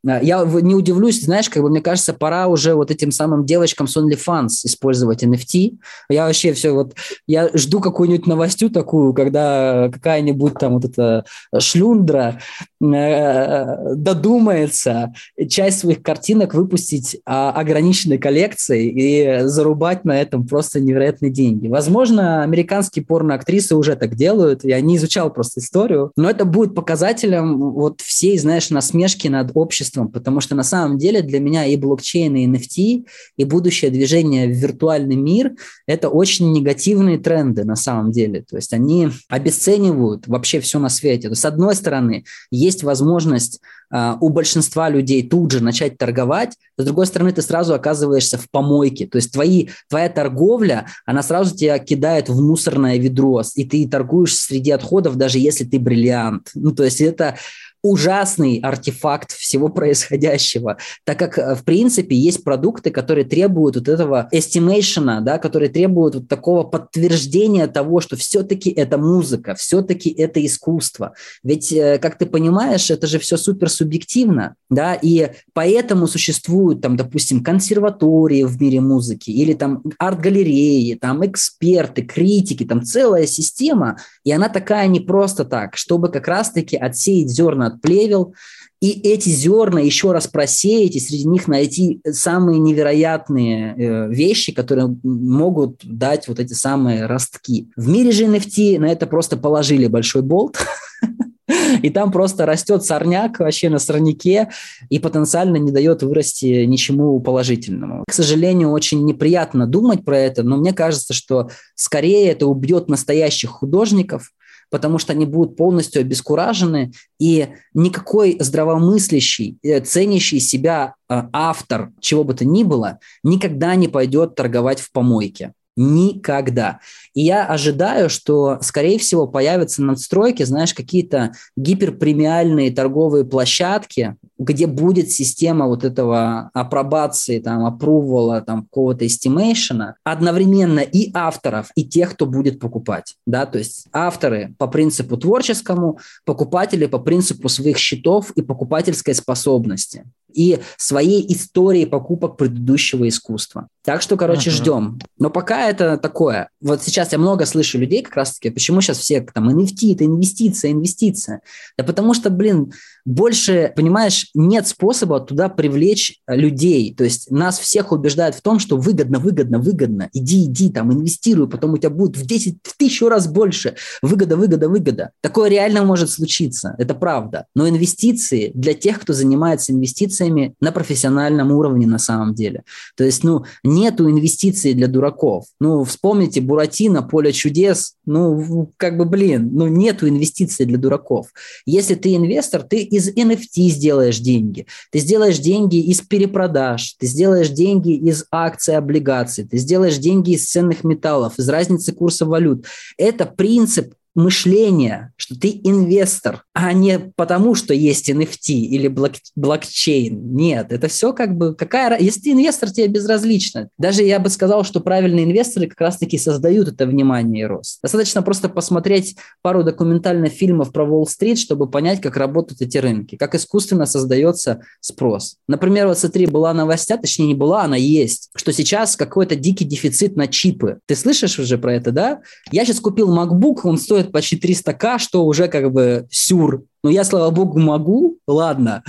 [0.07, 3.87] А, я не удивлюсь, знаешь, как бы мне кажется, пора уже вот этим самым девочкам
[3.87, 5.77] с OnlyFans использовать NFT.
[6.09, 6.95] Я вообще все вот,
[7.27, 11.25] я жду какую-нибудь новостью такую, когда какая-нибудь там вот эта
[11.59, 12.39] шлюндра
[12.81, 15.13] э, додумается
[15.49, 21.67] часть своих картинок выпустить а, ограниченной коллекцией и зарубать на этом просто невероятные деньги.
[21.67, 27.57] Возможно, американские порноактрисы уже так делают, я не изучал просто историю, но это будет показателем
[27.71, 32.35] вот всей, знаешь, насмешки над обществом, потому что на самом деле для меня и блокчейн,
[32.35, 33.05] и NFT,
[33.37, 35.53] и будущее движение в виртуальный мир–
[35.87, 38.43] это очень негативные тренды на самом деле.
[38.47, 41.29] То есть они обесценивают вообще все на свете.
[41.29, 46.57] То есть, с одной стороны, есть возможность а, у большинства людей тут же начать торговать,
[46.77, 49.07] с другой стороны, ты сразу оказываешься в помойке.
[49.07, 54.35] То есть твои, твоя торговля, она сразу тебя кидает в мусорное ведро, и ты торгуешь
[54.35, 56.51] среди отходов, даже если ты бриллиант.
[56.53, 57.37] Ну, то есть это
[57.83, 64.27] ужасный артефакт всего происходящего, так как, э, в принципе, есть продукты, которые требуют вот этого
[64.33, 71.13] estimation, да, которые требуют вот такого подтверждения того, что все-таки это музыка, все-таки это искусство.
[71.43, 76.97] Ведь, э, как ты понимаешь, это же все супер субъективно, да, и поэтому существуют там,
[76.97, 84.31] допустим, консерватории в мире музыки или там арт-галереи, там эксперты, критики, там целая система, и
[84.31, 88.33] она такая не просто так, чтобы как раз-таки отсеять зерна от плевел,
[88.79, 94.95] и эти зерна еще раз просеять, и среди них найти самые невероятные э, вещи, которые
[95.03, 97.69] могут дать вот эти самые ростки.
[97.75, 100.57] В мире же NFT на это просто положили большой болт,
[101.81, 104.49] и там просто растет сорняк вообще на сорняке
[104.89, 108.03] и потенциально не дает вырасти ничему положительному.
[108.07, 113.49] К сожалению, очень неприятно думать про это, но мне кажется, что скорее это убьет настоящих
[113.49, 114.31] художников,
[114.69, 122.23] потому что они будут полностью обескуражены, и никакой здравомыслящий, э, ценящий себя э, автор чего
[122.23, 125.53] бы то ни было никогда не пойдет торговать в помойке.
[125.79, 126.79] Никогда.
[127.13, 135.11] И я ожидаю, что, скорее всего, появятся надстройки, знаешь, какие-то гиперпремиальные торговые площадки, где будет
[135.11, 141.83] система вот этого апробации, там, approval а, там, какого-то estimation а, одновременно и авторов, и
[141.85, 147.77] тех, кто будет покупать, да, то есть авторы по принципу творческому, покупатели по принципу своих
[147.77, 153.67] счетов и покупательской способности и своей истории покупок предыдущего искусства.
[153.83, 154.53] Так что, короче, uh-huh.
[154.53, 154.99] ждем.
[155.17, 156.49] Но пока это такое.
[156.61, 160.71] Вот сейчас я много слышу людей как раз-таки, почему сейчас все там NFT, это инвестиция,
[160.71, 161.41] инвестиция.
[161.77, 162.71] Да потому что, блин,
[163.05, 166.93] больше, понимаешь, нет способа туда привлечь людей.
[166.95, 170.09] То есть нас всех убеждают в том, что выгодно, выгодно, выгодно.
[170.13, 173.75] Иди, иди, там, инвестируй, потом у тебя будет в 10, в тысячу раз больше.
[174.01, 175.11] Выгода, выгода, выгода.
[175.21, 177.45] Такое реально может случиться, это правда.
[177.55, 182.63] Но инвестиции для тех, кто занимается инвестициями на профессиональном уровне на самом деле.
[182.95, 185.45] То есть, ну, нету инвестиций для дураков.
[185.59, 187.95] Ну, вспомните Буратино, Поле чудес.
[188.05, 191.27] Ну, как бы, блин, ну, нету инвестиций для дураков.
[191.65, 197.49] Если ты инвестор, ты из NFT сделаешь деньги, ты сделаешь деньги из перепродаж, ты сделаешь
[197.49, 202.65] деньги из акций, облигаций, ты сделаешь деньги из ценных металлов, из разницы курса валют.
[202.97, 210.35] Это принцип мышление, что ты инвестор, а не потому, что есть NFT или блок, блокчейн.
[210.35, 211.99] Нет, это все как бы какая...
[211.99, 213.69] Если ты инвестор, тебе безразлично.
[213.77, 217.79] Даже я бы сказал, что правильные инвесторы как раз-таки создают это внимание и рост.
[217.83, 223.35] Достаточно просто посмотреть пару документальных фильмов про Уолл-стрит, чтобы понять, как работают эти рынки, как
[223.35, 225.37] искусственно создается спрос.
[225.47, 230.15] Например, вот смотри, была новость, точнее не была, она есть, что сейчас какой-то дикий дефицит
[230.15, 230.79] на чипы.
[230.87, 232.21] Ты слышишь уже про это, да?
[232.51, 236.63] Я сейчас купил MacBook, он стоит стоит почти 300к, что уже как бы сюр.
[236.83, 238.83] Но я, слава богу, могу, ладно.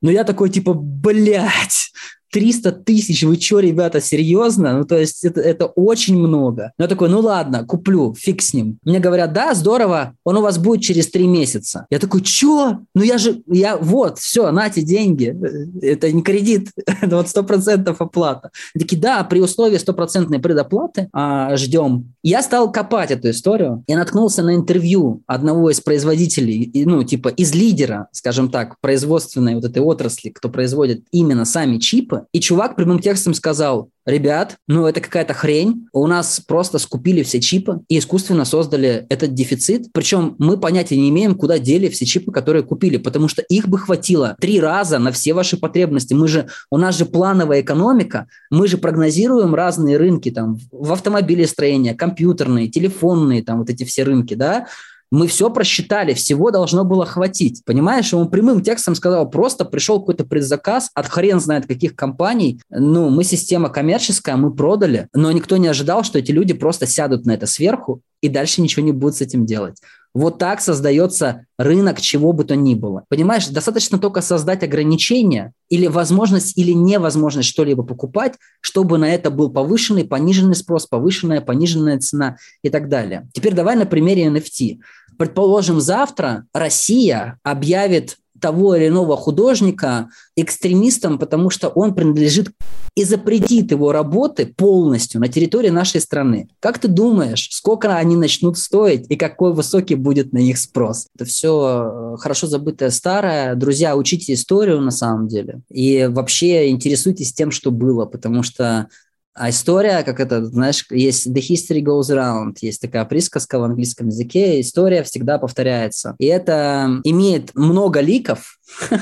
[0.00, 1.92] Но я такой, типа, блядь,
[2.34, 4.76] 300 тысяч, вы что, ребята, серьезно?
[4.78, 6.72] Ну, то есть это, это очень много.
[6.76, 8.78] Но я такой, ну ладно, куплю, фиг с ним.
[8.82, 11.86] Мне говорят, да, здорово, он у вас будет через три месяца.
[11.90, 12.80] Я такой, что?
[12.92, 15.32] Ну я же, я, вот, все, нате деньги.
[15.80, 16.70] Это не кредит,
[17.00, 18.50] это вот 100% оплата.
[18.74, 22.14] Они такие, да, при условии стопроцентной предоплаты а, ждем.
[22.24, 23.84] Я стал копать эту историю.
[23.86, 29.64] Я наткнулся на интервью одного из производителей, ну, типа из лидера, скажем так, производственной вот
[29.64, 32.23] этой отрасли, кто производит именно сами чипы.
[32.32, 37.40] И чувак прямым текстом сказал, ребят, ну это какая-то хрень, у нас просто скупили все
[37.40, 39.86] чипы и искусственно создали этот дефицит.
[39.92, 43.78] Причем мы понятия не имеем, куда дели все чипы, которые купили, потому что их бы
[43.78, 46.14] хватило три раза на все ваши потребности.
[46.14, 51.92] Мы же, у нас же плановая экономика, мы же прогнозируем разные рынки там в автомобилестроении,
[51.92, 54.66] компьютерные, телефонные, там вот эти все рынки, да,
[55.14, 57.62] Мы все просчитали, всего должно было хватить.
[57.64, 62.60] Понимаешь, он прямым текстом сказал, просто пришел какой-то предзаказ от хрен знает каких компаний.
[62.68, 67.26] Ну, мы система коммерческая, мы продали, но никто не ожидал, что эти люди просто сядут
[67.26, 69.76] на это сверху и дальше ничего не будут с этим делать.
[70.14, 73.04] Вот так создается рынок чего бы то ни было.
[73.08, 79.50] Понимаешь, достаточно только создать ограничения или возможность, или невозможность что-либо покупать, чтобы на это был
[79.50, 83.28] повышенный, пониженный спрос, повышенная, пониженная цена и так далее.
[83.32, 84.78] Теперь давай на примере NFT.
[85.18, 92.50] Предположим, завтра Россия объявит того или иного художника экстремистом, потому что он принадлежит
[92.94, 96.48] и запретит его работы полностью на территории нашей страны.
[96.60, 101.06] Как ты думаешь, сколько они начнут стоить и какой высокий будет на них спрос?
[101.14, 103.54] Это все э, хорошо забытое старое.
[103.54, 105.60] Друзья, учите историю на самом деле.
[105.70, 108.88] И вообще интересуйтесь тем, что было, потому что
[109.34, 114.06] а история, как это, знаешь, есть the history goes around, есть такая присказка в английском
[114.06, 116.14] языке, история всегда повторяется.
[116.18, 118.58] И это имеет много ликов,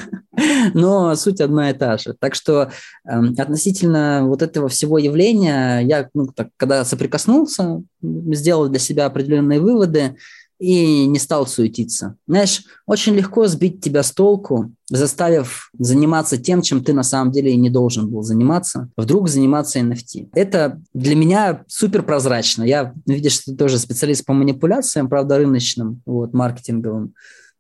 [0.75, 2.15] но суть одна и та же.
[2.19, 2.71] Так что
[3.05, 9.61] э, относительно вот этого всего явления, я, ну, так, когда соприкоснулся, сделал для себя определенные
[9.61, 10.17] выводы,
[10.63, 12.15] и не стал суетиться.
[12.29, 17.53] Знаешь, очень легко сбить тебя с толку, заставив заниматься тем, чем ты на самом деле
[17.53, 20.29] и не должен был заниматься, вдруг заниматься NFT.
[20.35, 22.63] Это для меня супер прозрачно.
[22.63, 27.15] Я, видишь, ты тоже специалист по манипуляциям, правда, рыночным, вот, маркетинговым.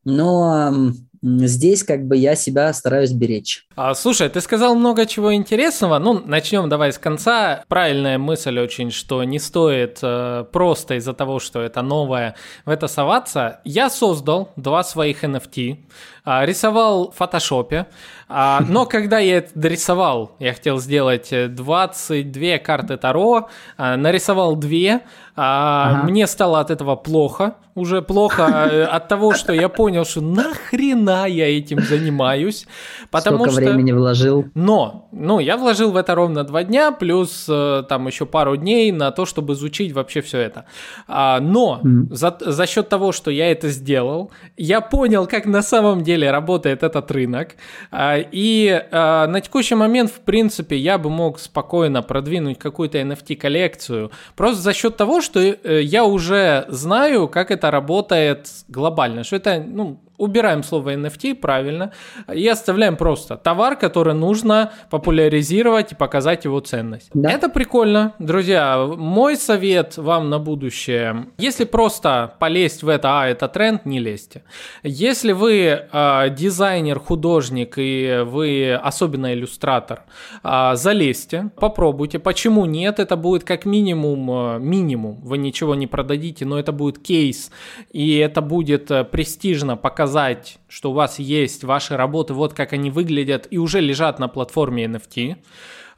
[0.05, 0.93] Но
[1.23, 3.67] здесь как бы я себя стараюсь беречь.
[3.77, 5.99] А, слушай, ты сказал много чего интересного.
[5.99, 7.65] Ну, начнем давай с конца.
[7.69, 12.89] Правильная мысль очень, что не стоит э, просто из-за того, что это новое, в это
[12.89, 13.61] соваться.
[13.65, 15.79] Я создал два своих NFT.
[16.25, 17.87] А, рисовал в фотошопе,
[18.29, 25.01] а, но когда я это дорисовал, я хотел сделать 22 карты Таро, а, нарисовал две,
[25.35, 26.05] ага.
[26.05, 31.27] мне стало от этого плохо, уже плохо э, от того, что я понял, что нахрена
[31.27, 32.67] я этим занимаюсь,
[33.11, 33.61] потому Сколько что...
[33.63, 34.45] времени вложил?
[34.55, 38.93] Но, ну, я вложил в это ровно два дня, плюс э, там еще пару дней
[38.93, 40.67] на то, чтобы изучить вообще все это.
[41.09, 42.15] Но mm.
[42.15, 46.31] за, за счет того, что я это сделал, я понял, как на самом деле деле
[46.31, 47.57] работает этот рынок.
[47.91, 54.11] А, и а, на текущий момент, в принципе, я бы мог спокойно продвинуть какую-то NFT-коллекцию,
[54.37, 59.63] просто за счет того, что э, я уже знаю, как это работает глобально, что это,
[59.67, 61.93] ну, убираем слово NFT, правильно,
[62.33, 67.11] и оставляем просто товар, который нужно популяризировать и показать его ценность.
[67.13, 67.31] Да.
[67.31, 68.87] Это прикольно, друзья.
[68.87, 74.45] Мой совет вам на будущее, если просто полезть в это, а, это тренд, не лезьте.
[74.85, 80.03] Если вы э, дизайнер, художник и вы особенно иллюстратор,
[80.45, 82.19] э, залезьте, попробуйте.
[82.21, 83.01] Почему нет?
[83.01, 85.21] Это будет как минимум, э, минимум.
[85.23, 87.51] Вы ничего не продадите, но это будет кейс,
[87.91, 92.91] и это будет престижно показать показать, что у вас есть ваши работы, вот как они
[92.91, 95.37] выглядят и уже лежат на платформе NFT.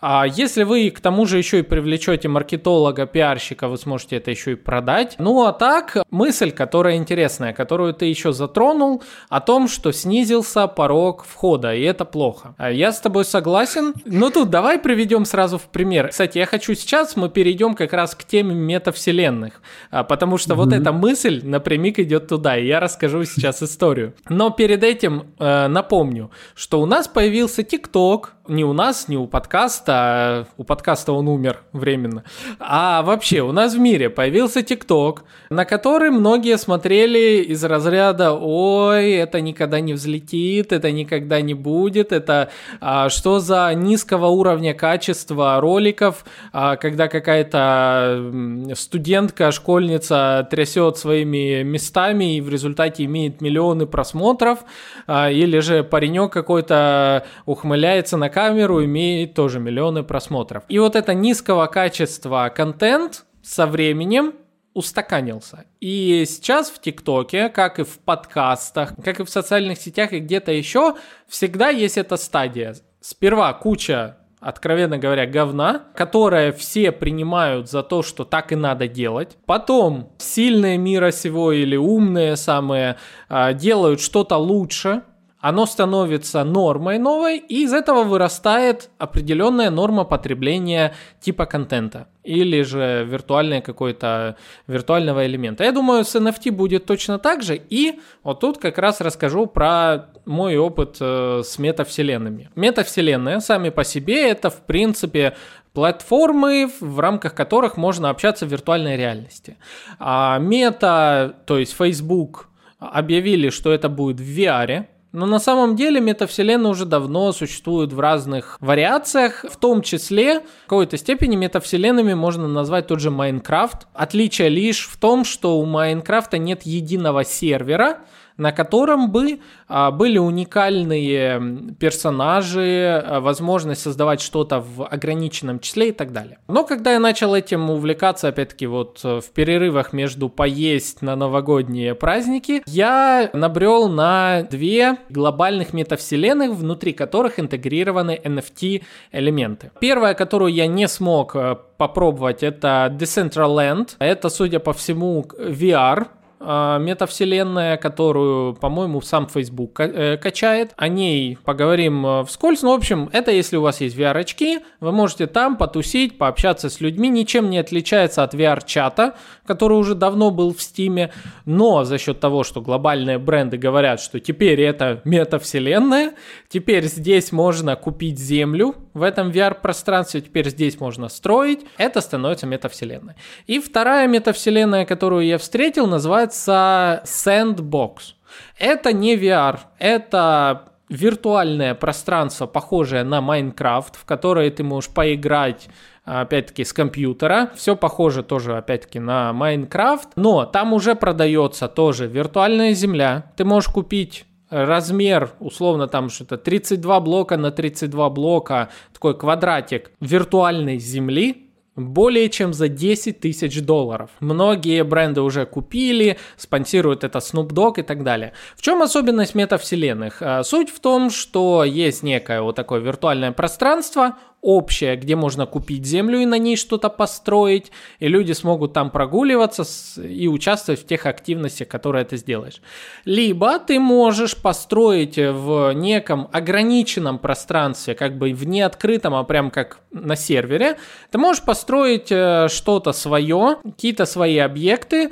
[0.07, 4.53] А если вы к тому же еще и привлечете маркетолога, пиарщика, вы сможете это еще
[4.53, 5.17] и продать.
[5.19, 11.25] Ну а так, мысль, которая интересная, которую ты еще затронул, о том, что снизился порог
[11.25, 12.55] входа, и это плохо.
[12.59, 13.95] А я с тобой согласен.
[14.05, 16.09] Но тут давай приведем сразу в пример.
[16.09, 20.57] Кстати, я хочу сейчас, мы перейдем как раз к теме метавселенных, а, потому что mm-hmm.
[20.57, 24.13] вот эта мысль напрямик идет туда, и я расскажу сейчас историю.
[24.29, 29.27] Но перед этим э, напомню, что у нас появился ТикТок, не у нас, не у
[29.27, 32.25] подкаста, у подкаста он умер временно,
[32.59, 39.13] а вообще у нас в мире появился ТикТок, на который многие смотрели из разряда «Ой,
[39.13, 45.59] это никогда не взлетит, это никогда не будет, это а, что за низкого уровня качества
[45.61, 48.31] роликов, а, когда какая-то
[48.75, 54.65] студентка, школьница трясет своими местами и в результате имеет миллионы просмотров,
[55.07, 60.65] а, или же паренек какой-то ухмыляется на камеру имеет тоже миллионы просмотров.
[60.69, 64.35] И вот это низкого качества контент со временем
[64.75, 65.67] устаканился.
[65.81, 70.51] И сейчас в ТикТоке, как и в подкастах, как и в социальных сетях и где-то
[70.51, 70.97] еще,
[71.29, 72.75] всегда есть эта стадия.
[73.01, 79.39] Сперва куча откровенно говоря, говна, которое все принимают за то, что так и надо делать.
[79.47, 82.97] Потом сильные мира сего или умные самые
[83.29, 85.03] а, делают что-то лучше,
[85.45, 93.05] оно становится нормой новой, и из этого вырастает определенная норма потребления типа контента или же
[93.05, 94.37] виртуальный какой-то
[94.67, 95.63] виртуального элемента.
[95.65, 100.07] Я думаю, с NFT будет точно так же, и вот тут как раз расскажу про
[100.25, 102.49] мой опыт э, с метавселенными.
[102.55, 105.37] Метавселенные сами по себе это в принципе
[105.75, 109.59] платформы, в рамках которых можно общаться в виртуальной реальности.
[109.99, 116.01] А мета, то есть Facebook, объявили, что это будет в VR, но на самом деле
[116.01, 122.49] метавселенная уже давно существует в разных вариациях, в том числе в какой-то степени метавселенными можно
[122.49, 123.87] назвать тот же Майнкрафт.
[123.95, 127.99] Отличие лишь в том, что у Майнкрафта нет единого сервера,
[128.37, 135.93] на котором бы а, были уникальные персонажи, а, возможность создавать что-то в ограниченном числе и
[135.93, 136.39] так далее.
[136.49, 141.95] Но когда я начал этим увлекаться, опять-таки, вот э, в перерывах между поесть на новогодние
[141.95, 149.71] праздники, я набрел на две глобальных метавселенных, внутри которых интегрированы NFT-элементы.
[149.81, 153.91] Первая, которую я не смог э, попробовать, это Decentraland.
[153.99, 156.09] Это, судя по всему, VR
[156.45, 160.73] метавселенная, которую, по-моему, сам Facebook э, качает.
[160.77, 162.63] О ней поговорим э, вскользь.
[162.63, 166.81] Ну, в общем, это если у вас есть VR-очки, вы можете там потусить, пообщаться с
[166.81, 167.09] людьми.
[167.09, 169.15] Ничем не отличается от VR-чата,
[169.47, 171.11] который уже давно был в Steam.
[171.45, 176.15] Но за счет того, что глобальные бренды говорят, что теперь это метавселенная,
[176.49, 183.15] теперь здесь можно купить землю в этом VR-пространстве, теперь здесь можно строить, это становится метавселенной.
[183.47, 188.15] И вторая метавселенная, которую я встретил, называется называется Sandbox.
[188.59, 195.69] Это не VR, это виртуальное пространство, похожее на Майнкрафт, в которое ты можешь поиграть
[196.05, 197.51] опять-таки с компьютера.
[197.55, 203.33] Все похоже тоже опять-таки на Майнкрафт, но там уже продается тоже виртуальная земля.
[203.37, 210.79] Ты можешь купить размер, условно там что-то 32 блока на 32 блока, такой квадратик виртуальной
[210.79, 211.44] земли,
[211.77, 214.11] более чем за 10 тысяч долларов.
[214.21, 218.33] Многие бренды уже купили, спонсируют это Snoop Dogg и так далее.
[218.57, 220.19] В чем особенность метавселенных?
[220.21, 225.87] А, суть в том, что есть некое вот такое виртуальное пространство, общая, где можно купить
[225.87, 229.65] землю и на ней что-то построить, и люди смогут там прогуливаться
[230.03, 232.61] и участвовать в тех активностях, которые ты сделаешь.
[233.07, 239.81] Либо ты можешь построить в неком ограниченном пространстве, как бы в неоткрытом, а прям как
[239.91, 240.77] на сервере,
[241.11, 245.11] ты можешь построить э, что-то свое, какие-то свои объекты,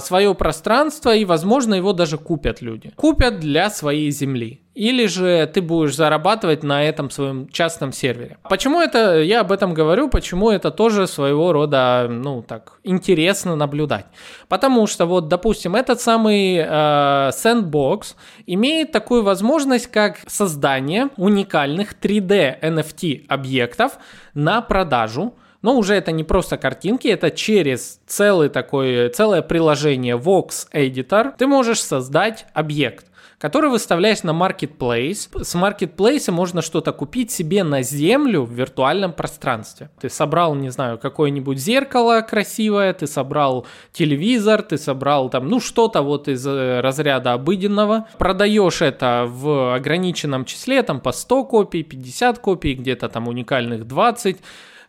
[0.00, 2.92] свое пространство, и, возможно, его даже купят люди.
[2.96, 4.60] Купят для своей земли.
[4.74, 8.38] Или же ты будешь зарабатывать на этом своем частном сервере.
[8.48, 14.06] Почему это, я об этом говорю, почему это тоже своего рода, ну так, интересно наблюдать.
[14.48, 18.14] Потому что вот, допустим, этот самый э, Sandbox
[18.46, 23.98] имеет такую возможность, как создание уникальных 3D NFT объектов
[24.34, 30.68] на продажу, но уже это не просто картинки, это через целый такой, целое приложение Vox
[30.72, 33.06] Editor ты можешь создать объект
[33.40, 35.42] который выставляешь на Marketplace.
[35.42, 39.88] С Marketplace можно что-то купить себе на землю в виртуальном пространстве.
[39.98, 46.02] Ты собрал, не знаю, какое-нибудь зеркало красивое, ты собрал телевизор, ты собрал там, ну, что-то
[46.02, 48.06] вот из э, разряда обыденного.
[48.18, 54.36] Продаешь это в ограниченном числе, там по 100 копий, 50 копий, где-то там уникальных 20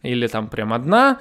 [0.03, 1.19] или там прям одна.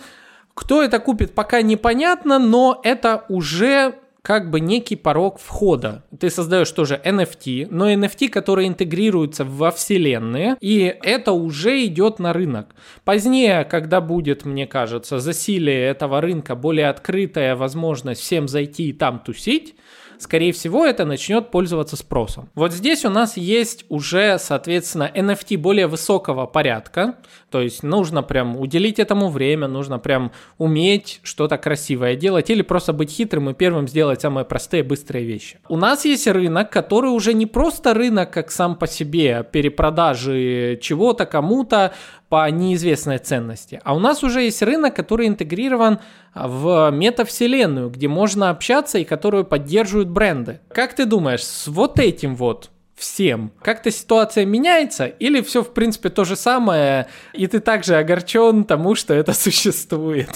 [0.54, 6.04] Кто это купит, пока непонятно, но это уже как бы некий порог входа.
[6.18, 12.32] Ты создаешь тоже NFT, но NFT, которые интегрируются во вселенные, и это уже идет на
[12.32, 12.74] рынок.
[13.04, 19.20] Позднее, когда будет, мне кажется, засилие этого рынка, более открытая возможность всем зайти и там
[19.20, 19.74] тусить,
[20.22, 22.48] скорее всего, это начнет пользоваться спросом.
[22.54, 27.16] Вот здесь у нас есть уже, соответственно, NFT более высокого порядка,
[27.50, 32.92] то есть нужно прям уделить этому время, нужно прям уметь что-то красивое делать или просто
[32.92, 35.58] быть хитрым и первым сделать самые простые быстрые вещи.
[35.68, 41.26] У нас есть рынок, который уже не просто рынок как сам по себе перепродажи чего-то
[41.26, 41.92] кому-то,
[42.30, 43.80] по неизвестной ценности.
[43.82, 45.98] А у нас уже есть рынок, который интегрирован
[46.34, 50.60] в метавселенную, где можно общаться и которую поддерживают бренды.
[50.72, 52.70] Как ты думаешь, с вот этим вот
[53.00, 53.52] всем.
[53.62, 58.94] Как-то ситуация меняется или все в принципе то же самое, и ты также огорчен тому,
[58.94, 60.28] что это существует?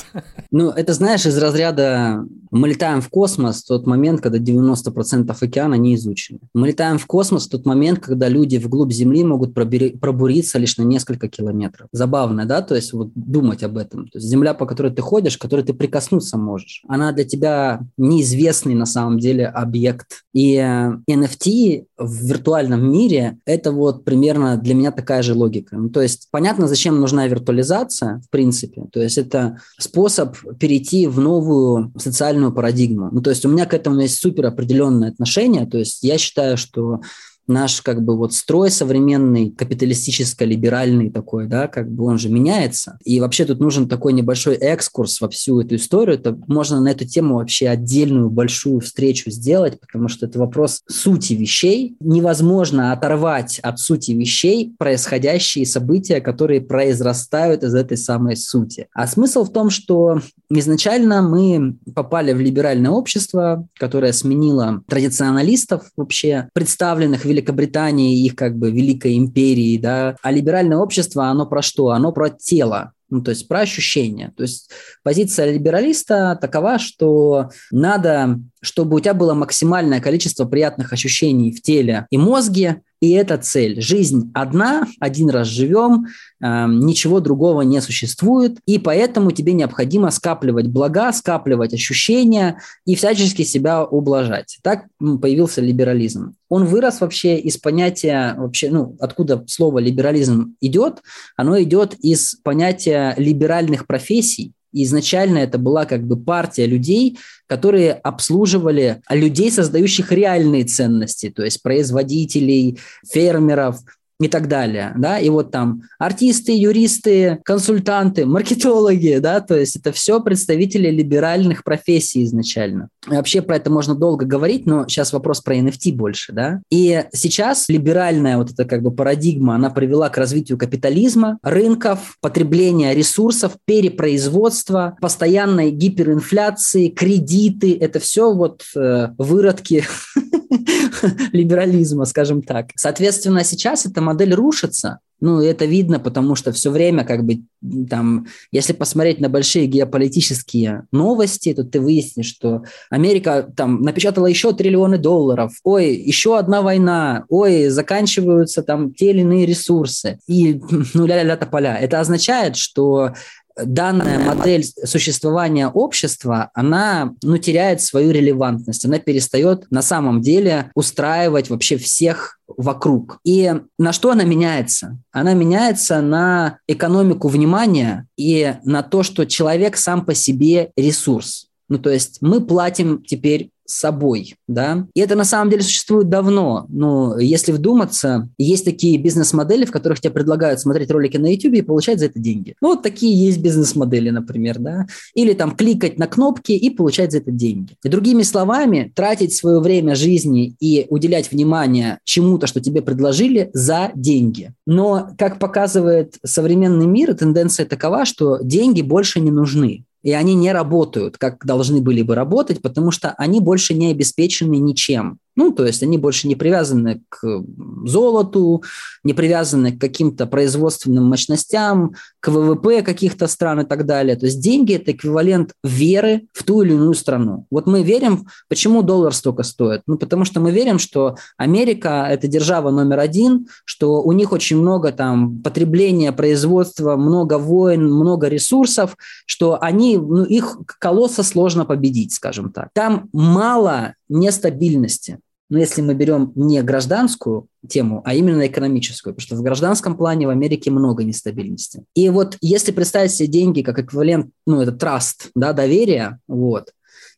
[0.50, 5.74] Ну, это знаешь, из разряда мы летаем в космос в тот момент, когда 90% океана
[5.74, 6.38] не изучены.
[6.54, 10.78] Мы летаем в космос в тот момент, когда люди вглубь Земли могут пробери, пробуриться лишь
[10.78, 11.88] на несколько километров.
[11.92, 12.62] Забавно, да?
[12.62, 14.08] То есть вот думать об этом.
[14.08, 17.80] То есть земля, по которой ты ходишь, к которой ты прикоснуться можешь, она для тебя
[17.96, 20.24] неизвестный на самом деле объект.
[20.32, 25.76] И NFT э, в виртуальном виртуальном мире это вот примерно для меня такая же логика.
[25.76, 28.84] Ну, то есть понятно, зачем нужна виртуализация, в принципе.
[28.92, 33.08] То есть это способ перейти в новую социальную парадигму.
[33.10, 35.66] Ну, то есть у меня к этому есть супер определенное отношение.
[35.66, 37.00] То есть я считаю, что
[37.46, 42.98] наш как бы вот строй современный, капиталистическо-либеральный такой, да, как бы он же меняется.
[43.04, 46.16] И вообще тут нужен такой небольшой экскурс во всю эту историю.
[46.16, 51.34] Это можно на эту тему вообще отдельную большую встречу сделать, потому что это вопрос сути
[51.34, 51.96] вещей.
[52.00, 58.88] Невозможно оторвать от сути вещей происходящие события, которые произрастают из этой самой сути.
[58.94, 60.20] А смысл в том, что
[60.50, 68.56] изначально мы попали в либеральное общество, которое сменило традиционалистов вообще, представленных в Великобритании, их как
[68.56, 70.16] бы великой империи, да.
[70.22, 71.90] А либеральное общество, оно про что?
[71.90, 74.32] Оно про тело, ну, то есть про ощущения.
[74.36, 74.70] То есть
[75.02, 82.06] позиция либералиста такова, что надо, чтобы у тебя было максимальное количество приятных ощущений в теле
[82.10, 83.80] и мозге, и это цель.
[83.80, 86.06] Жизнь одна, один раз живем,
[86.42, 93.42] э, ничего другого не существует, и поэтому тебе необходимо скапливать блага, скапливать ощущения и всячески
[93.42, 94.58] себя ублажать.
[94.62, 96.34] Так появился либерализм.
[96.48, 101.02] Он вырос вообще из понятия, вообще, ну, откуда слово либерализм идет,
[101.36, 104.52] оно идет из понятия либеральных профессий,
[104.82, 111.62] изначально это была как бы партия людей, которые обслуживали людей, создающих реальные ценности, то есть
[111.62, 113.78] производителей, фермеров,
[114.20, 119.90] и так далее, да, и вот там артисты, юристы, консультанты, маркетологи, да, то есть это
[119.92, 122.88] все представители либеральных профессий изначально.
[123.06, 126.60] Вообще про это можно долго говорить, но сейчас вопрос про NFT больше, да.
[126.70, 132.94] И сейчас либеральная вот эта как бы парадигма, она привела к развитию капитализма, рынков, потребления
[132.94, 139.84] ресурсов, перепроизводства, постоянной гиперинфляции, кредиты, это все вот э, выродки
[141.32, 142.70] либерализма, скажем так.
[142.76, 147.40] Соответственно, сейчас эта модель рушится, ну, это видно, потому что все время, как бы,
[147.88, 154.52] там, если посмотреть на большие геополитические новости, то ты выяснишь, что Америка там напечатала еще
[154.52, 160.60] триллионы долларов, ой, еще одна война, ой, заканчиваются там те или иные ресурсы, и
[160.92, 161.76] ну, ля-ля-ля тополя.
[161.76, 163.14] Это означает, что
[163.56, 171.50] данная модель существования общества, она ну, теряет свою релевантность, она перестает на самом деле устраивать
[171.50, 173.18] вообще всех вокруг.
[173.24, 174.98] И на что она меняется?
[175.12, 181.48] Она меняется на экономику внимания и на то, что человек сам по себе ресурс.
[181.68, 184.86] Ну, то есть мы платим теперь собой, да.
[184.94, 186.66] И это на самом деле существует давно.
[186.68, 191.62] Но если вдуматься, есть такие бизнес-модели, в которых тебе предлагают смотреть ролики на YouTube и
[191.62, 192.54] получать за это деньги.
[192.60, 194.86] Ну, вот такие есть бизнес-модели, например, да.
[195.14, 197.76] Или там кликать на кнопки и получать за это деньги.
[197.82, 203.90] И другими словами, тратить свое время жизни и уделять внимание чему-то, что тебе предложили, за
[203.94, 204.52] деньги.
[204.66, 210.52] Но, как показывает современный мир, тенденция такова, что деньги больше не нужны и они не
[210.52, 215.18] работают, как должны были бы работать, потому что они больше не обеспечены ничем.
[215.36, 217.42] Ну, то есть они больше не привязаны к
[217.84, 218.62] золоту,
[219.02, 224.16] не привязаны к каким-то производственным мощностям, к ВВП каких-то стран и так далее.
[224.16, 227.46] То есть деньги– это эквивалент веры в ту или иную страну.
[227.50, 229.82] Вот мы верим, почему доллар столько стоит?
[229.86, 234.58] Ну, потому что мы верим, что Америка– это держава номер один, что у них очень
[234.58, 242.12] много там потребления, производства, много войн, много ресурсов, что они, ну, их колосса сложно победить,
[242.12, 242.68] скажем так.
[242.72, 245.18] Там мало нестабильности.
[245.50, 250.26] Но если мы берем не гражданскую тему, а именно экономическую, потому что в гражданском плане
[250.26, 251.84] в Америке много нестабильности.
[251.94, 256.72] И вот если представить себе деньги как эквивалент, ну, это траст, да, доверие, вот,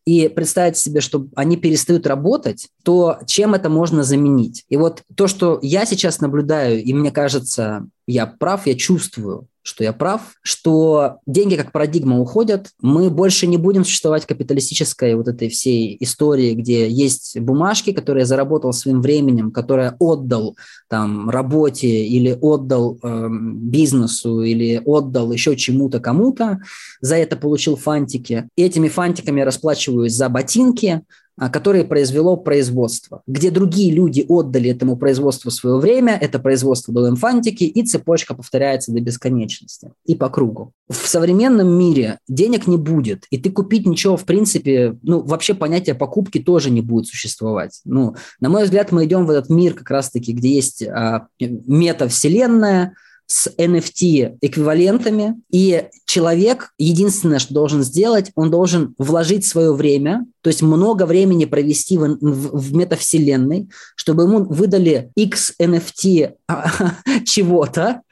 [0.06, 4.64] и представить себе, что они перестают работать, то чем это можно заменить?
[4.68, 9.82] И вот то, что я сейчас наблюдаю, и мне кажется, я прав, я чувствую, что
[9.82, 15.48] я прав, что деньги как парадигма уходят, мы больше не будем существовать капиталистической вот этой
[15.48, 20.56] всей истории, где есть бумажки, которые я заработал своим временем, которые отдал
[20.88, 26.60] там работе или отдал э, бизнесу или отдал еще чему-то кому-то,
[27.00, 28.48] за это получил фантики.
[28.56, 31.02] И этими фантиками я расплачиваюсь за ботинки,
[31.38, 37.08] а, которое произвело производство, где другие люди отдали этому производству свое время, это производство дало
[37.08, 37.16] им
[37.64, 40.72] и цепочка повторяется до бесконечности и по кругу.
[40.88, 45.94] В современном мире денег не будет, и ты купить ничего, в принципе, ну, вообще понятие
[45.94, 47.80] покупки тоже не будет существовать.
[47.84, 52.94] Ну, на мой взгляд, мы идем в этот мир как раз-таки, где есть а, метавселенная,
[53.26, 60.48] с NFT эквивалентами, и человек единственное, что должен сделать, он должен вложить свое время, то
[60.48, 66.34] есть много времени провести в, в, в метавселенной, чтобы ему выдали X NFT
[67.24, 68.02] чего-то,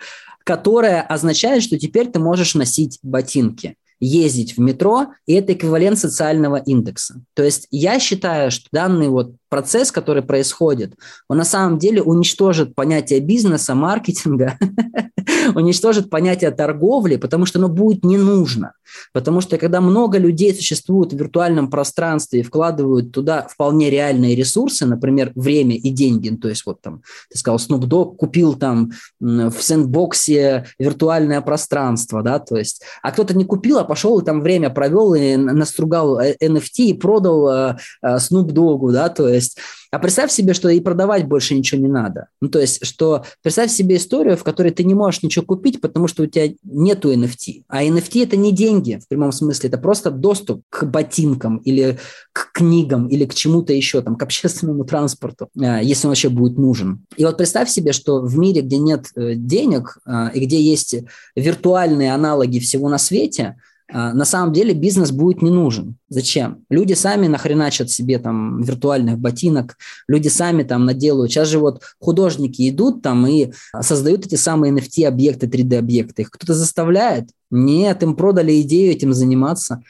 [0.44, 6.56] которое означает, что теперь ты можешь носить ботинки ездить в метро, и это эквивалент социального
[6.56, 7.22] индекса.
[7.34, 10.94] То есть я считаю, что данный вот процесс, который происходит,
[11.28, 14.58] он на самом деле уничтожит понятие бизнеса, маркетинга,
[15.54, 18.72] уничтожит понятие торговли, потому что оно будет не нужно.
[19.12, 24.86] Потому что когда много людей существуют в виртуальном пространстве и вкладывают туда вполне реальные ресурсы,
[24.86, 28.92] например, время и деньги, ну, то есть вот там, ты сказал, Snoop Dogg купил там
[29.20, 34.42] в сэндбоксе виртуальное пространство, да, то есть, а кто-то не купил, а пошел и там
[34.42, 39.43] время провел и настругал NFT э, и продал э, э, Snoop Dogg, да, то есть
[39.90, 42.28] а представь себе, что и продавать больше ничего не надо.
[42.40, 46.08] Ну, то есть, что представь себе историю, в которой ты не можешь ничего купить, потому
[46.08, 47.64] что у тебя нету NFT.
[47.68, 51.98] А NFT– это не деньги в прямом смысле, это просто доступ к ботинкам или
[52.32, 56.58] к книгам или к чему-то еще, там, к общественному транспорту, а, если он вообще будет
[56.58, 57.04] нужен.
[57.16, 60.96] И вот представь себе, что в мире, где нет э, денег а, и где есть
[61.36, 63.56] виртуальные аналоги всего на свете–
[63.92, 65.96] на самом деле бизнес будет не нужен.
[66.08, 66.64] Зачем?
[66.70, 69.76] Люди сами нахреначат себе там виртуальных ботинок,
[70.08, 71.30] люди сами там наделают.
[71.30, 76.22] Сейчас же вот художники идут там и создают эти самые NFT-объекты, 3D-объекты.
[76.22, 77.28] Их кто-то заставляет?
[77.50, 79.82] Нет, им продали идею этим заниматься.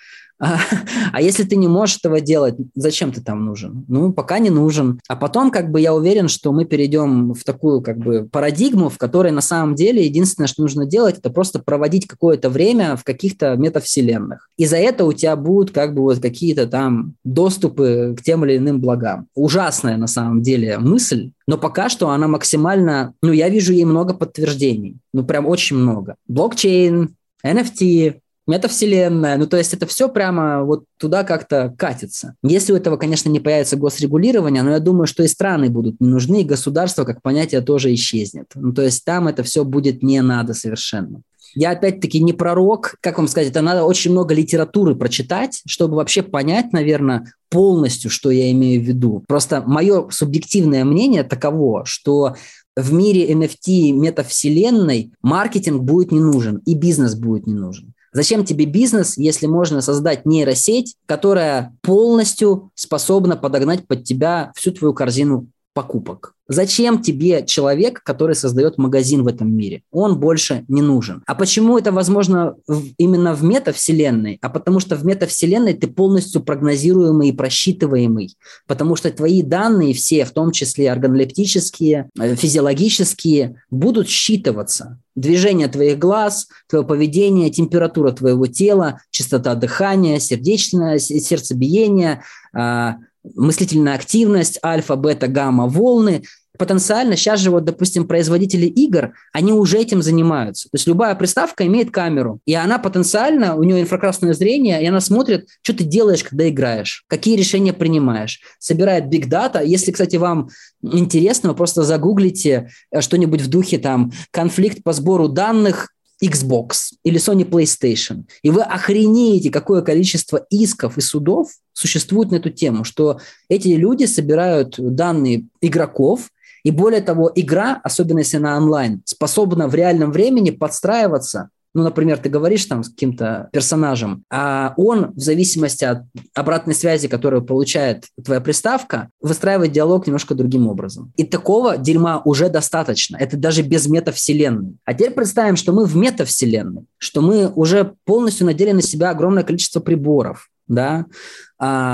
[0.45, 0.59] А,
[1.12, 3.84] а если ты не можешь этого делать, зачем ты там нужен?
[3.88, 5.01] Ну, пока не нужен.
[5.09, 8.99] А потом, как бы, я уверен, что мы перейдем в такую, как бы, парадигму, в
[8.99, 13.57] которой на самом деле единственное, что нужно делать, это просто проводить какое-то время в каких-то
[13.57, 14.49] метавселенных.
[14.59, 18.59] И за это у тебя будут, как бы, вот какие-то там доступы к тем или
[18.59, 19.28] иным благам.
[19.34, 24.14] Ужасная, на самом деле, мысль, но пока что она максимально, ну, я вижу ей много
[24.14, 24.99] подтверждений.
[25.12, 26.16] Ну, прям очень много.
[26.26, 27.14] Блокчейн,
[27.45, 29.36] NFT, метавселенная.
[29.36, 32.34] Ну, то есть это все прямо вот туда как-то катится.
[32.42, 36.09] Если у этого, конечно, не появится госрегулирование, но я думаю, что и страны будут не
[36.09, 38.47] нужны, и государство как понятие тоже исчезнет.
[38.55, 41.22] Ну, то есть там это все будет не надо совершенно.
[41.55, 46.22] Я опять-таки не пророк, как вам сказать, это надо очень много литературы прочитать, чтобы вообще
[46.22, 49.24] понять, наверное, полностью, что я имею в виду.
[49.28, 52.34] Просто мое субъективное мнение таково, что
[52.76, 57.95] в мире NFT метавселенной маркетинг будет не нужен и бизнес будет не нужен.
[58.14, 64.94] Зачем тебе бизнес, если можно создать нейросеть, которая полностью способна подогнать под тебя всю твою
[64.94, 66.35] корзину покупок?
[66.47, 69.83] Зачем тебе человек, который создает магазин в этом мире?
[69.91, 71.22] Он больше не нужен.
[71.27, 72.55] А почему это возможно
[72.99, 74.39] именно в метавселенной?
[74.43, 78.37] А потому что в метавселенной ты полностью прогнозируемый и просчитываемый.
[78.66, 84.99] Потому что твои данные все, в том числе органолептические, э, физиологические, будут считываться.
[85.16, 92.22] Движение твоих глаз, твое поведение, температура твоего тела, частота дыхания, сердечное сердцебиение,
[92.53, 92.97] а,
[93.35, 96.22] мыслительная активность, альфа, бета, гамма, волны.
[96.57, 100.68] Потенциально сейчас же вот, допустим, производители игр, они уже этим занимаются.
[100.68, 105.01] То есть любая приставка имеет камеру, и она потенциально, у нее инфракрасное зрение, и она
[105.01, 108.41] смотрит, что ты делаешь, когда играешь, какие решения принимаешь.
[108.61, 109.62] Собирает биг дата.
[109.62, 110.49] Если, кстати, вам
[110.81, 115.93] интересно, вы просто загуглите э, что-нибудь в духе там конфликт по сбору данных
[116.25, 122.51] Xbox или Sony PlayStation, и вы охренеете, какое количество исков и судов существует на эту
[122.51, 126.31] тему, что эти люди собирают данные игроков,
[126.64, 132.18] и более того, игра, особенно если она онлайн, способна в реальном времени подстраиваться ну, например,
[132.18, 136.05] ты говоришь там с каким-то персонажем, а он в зависимости от
[136.35, 141.12] обратной связи, которую получает твоя приставка, выстраивает диалог немножко другим образом.
[141.16, 143.16] И такого дерьма уже достаточно.
[143.16, 144.77] Это даже без метавселенной.
[144.85, 149.43] А теперь представим, что мы в метавселенной, что мы уже полностью надели на себя огромное
[149.43, 151.07] количество приборов, да,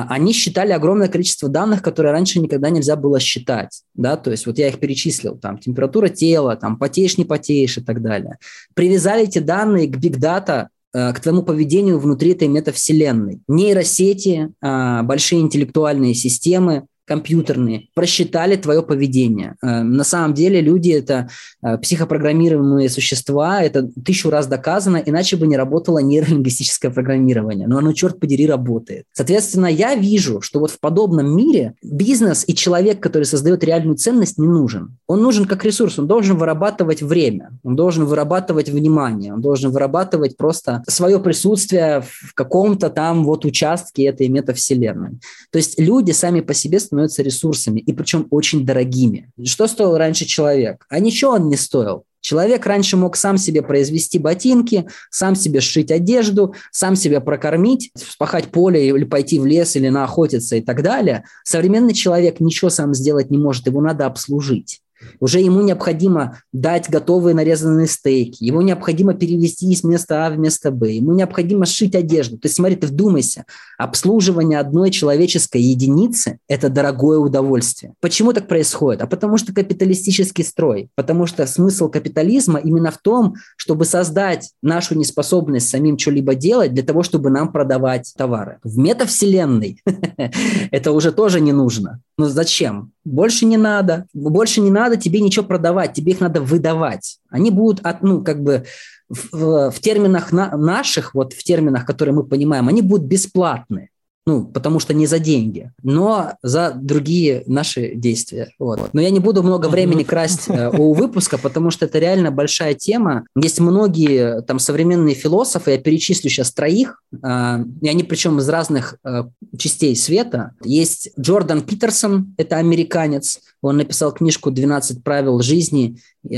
[0.09, 4.59] они считали огромное количество данных, которые раньше никогда нельзя было считать, да, то есть вот
[4.59, 8.39] я их перечислил, там, температура тела, там, потеешь, не потеешь и так далее.
[8.75, 13.41] Привязали эти данные к data, э, к твоему поведению внутри этой метавселенной.
[13.49, 19.57] Нейросети, а, большие интеллектуальные системы, компьютерные просчитали твое поведение.
[19.63, 21.29] Э, на самом деле люди– это
[21.61, 27.67] э, психопрограммируемые существа, это тысячу раз доказано, иначе бы не работало нейролингвистическое программирование.
[27.67, 29.07] Но оно, черт подери, работает.
[29.13, 34.39] Соответственно, я вижу, что вот в подобном мире бизнес и человек, который создает реальную ценность,
[34.39, 34.97] не нужен.
[35.09, 40.37] Он нужен как ресурс, он должен вырабатывать время, он должен вырабатывать внимание, он должен вырабатывать
[40.37, 45.19] просто свое присутствие в каком-то там вот участке этой метавселенной.
[45.51, 49.31] То есть люди сами по себе становятся становятся ресурсами, и причем очень дорогими.
[49.45, 50.85] Что стоил раньше человек?
[50.89, 52.05] А ничего он не стоил.
[52.21, 58.49] Человек раньше мог сам себе произвести ботинки, сам себе сшить одежду, сам себя прокормить, спахать
[58.49, 61.25] поле или пойти в лес или наохотиться и так далее.
[61.45, 64.83] Современный человек ничего сам сделать не может, его надо обслужить.
[65.19, 70.71] Уже ему необходимо дать готовые нарезанные стейки, ему необходимо перевести из места А в место
[70.71, 72.39] Б, ему необходимо сшить одежду.
[72.39, 73.45] То есть смотри, ты вдумайся,
[73.79, 77.95] обслуживание одной человеческой единицы– это дорогое удовольствие.
[78.01, 79.03] Почему так происходит?
[79.03, 84.95] А потому что капиталистический строй, потому что смысл капитализма именно в том, чтобы создать нашу
[84.95, 88.59] неспособность самим что-либо делать для того, чтобы нам продавать товары.
[88.65, 89.83] В метавселенной
[90.71, 92.01] это уже тоже не нужно.
[92.21, 92.93] Ну зачем?
[93.03, 94.05] Больше не надо.
[94.13, 97.19] Больше не надо тебе ничего продавать, тебе их надо выдавать.
[97.31, 98.67] Они будут, от, ну, как бы
[99.09, 103.89] в, в терминах на, наших, вот в терминах, которые мы понимаем, они будут бесплатны
[104.27, 108.51] ну, потому что не за деньги, но за другие наши действия.
[108.59, 108.91] Вот.
[108.93, 112.75] Но я не буду много времени красть э, у выпуска, потому что это реально большая
[112.75, 113.25] тема.
[113.35, 118.97] Есть многие там современные философы, я перечислю сейчас троих, э, и они причем из разных
[119.05, 119.25] э,
[119.59, 120.53] частей света.
[120.63, 126.37] Есть Джордан Питерсон, это американец, он написал книжку «12 правил жизни», э,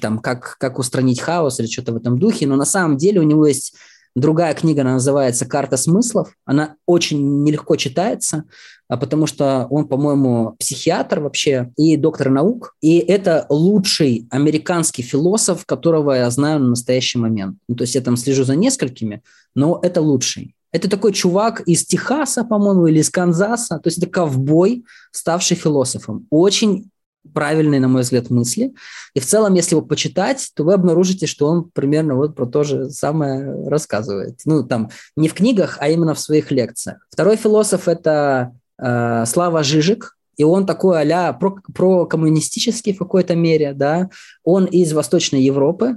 [0.00, 3.24] там, как, как устранить хаос или что-то в этом духе, но на самом деле у
[3.24, 3.74] него есть
[4.16, 6.34] Другая книга, она называется «Карта смыслов».
[6.44, 8.44] Она очень нелегко читается,
[8.88, 12.74] а потому что он, по-моему, психиатр вообще и доктор наук.
[12.80, 17.56] И это лучший американский философ, которого я знаю на настоящий момент.
[17.68, 19.22] Ну, то есть я там слежу за несколькими,
[19.54, 20.56] но это лучший.
[20.72, 23.78] Это такой чувак из Техаса, по-моему, или из Канзаса.
[23.78, 26.26] То есть это ковбой, ставший философом.
[26.30, 26.89] Очень
[27.32, 28.72] правильные, на мой взгляд, мысли.
[29.14, 32.62] И в целом, если его почитать, то вы обнаружите, что он примерно вот про то
[32.62, 34.40] же самое рассказывает.
[34.44, 37.06] Ну, там, не в книгах, а именно в своих лекциях.
[37.10, 43.34] Второй философ– это э, Слава Жижик, и он такой а-ля про, про коммунистический в какой-то
[43.34, 44.08] мере, да,
[44.42, 45.96] он из Восточной Европы,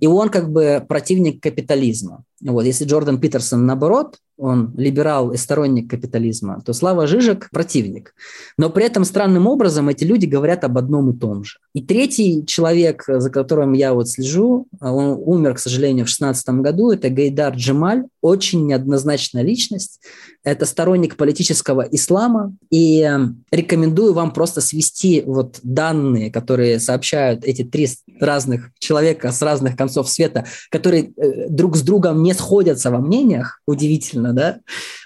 [0.00, 2.24] и он как бы противник капитализма.
[2.44, 8.14] Вот, если Джордан Питерсон наоборот, он либерал и сторонник капитализма, то Слава Жижик– противник.
[8.58, 11.58] Но при этом странным образом эти люди говорят об одном и том же.
[11.74, 16.90] И третий человек, за которым я вот слежу, он умер, к сожалению, в 16 году,
[16.90, 20.00] это Гайдар Джемаль, очень неоднозначная личность.
[20.44, 22.52] Это сторонник политического ислама.
[22.70, 27.88] И эм, рекомендую вам просто свести вот данные, которые сообщают эти три
[28.18, 33.60] разных человека с разных концов света, которые э, друг с другом не сходятся во мнениях,
[33.66, 34.60] удивительно, да,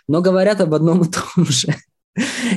[0.09, 1.75] но говорят об одном и том же.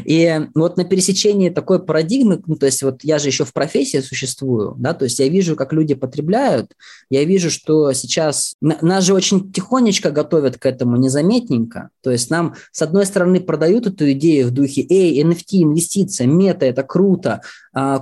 [0.05, 3.99] И вот на пересечении такой парадигмы, ну, то есть вот я же еще в профессии
[3.99, 6.71] существую, да, то есть я вижу, как люди потребляют,
[7.09, 12.55] я вижу, что сейчас нас же очень тихонечко готовят к этому, незаметненько, то есть нам,
[12.71, 17.41] с одной стороны, продают эту идею в духе, эй, NFT, инвестиция, мета, это круто,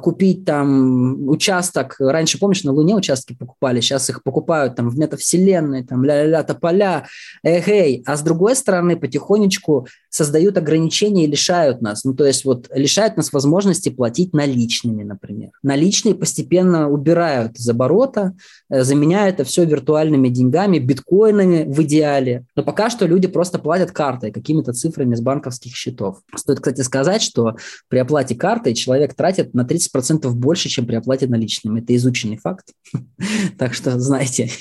[0.02, 5.84] купить там участок, раньше, помнишь, на Луне участки покупали, сейчас их покупают там в метавселенной,
[5.84, 7.08] там ля-ля-ля, тополя,
[7.44, 12.04] эй, а с другой стороны, потихонечку создают ограничения и лишают нас.
[12.04, 15.52] Ну, то есть вот лишают нас возможности платить наличными, например.
[15.62, 18.34] Наличные постепенно убирают из оборота,
[18.70, 22.46] э, заменяя это все виртуальными деньгами, биткоинами в идеале.
[22.56, 26.22] Но пока что люди просто платят картой, какими-то цифрами с банковских счетов.
[26.36, 27.56] Стоит, кстати, сказать, что
[27.88, 31.82] при оплате картой человек тратит на 30% больше, чем при оплате наличными.
[31.82, 32.74] Это изученный факт.
[33.58, 34.50] Так что знаете.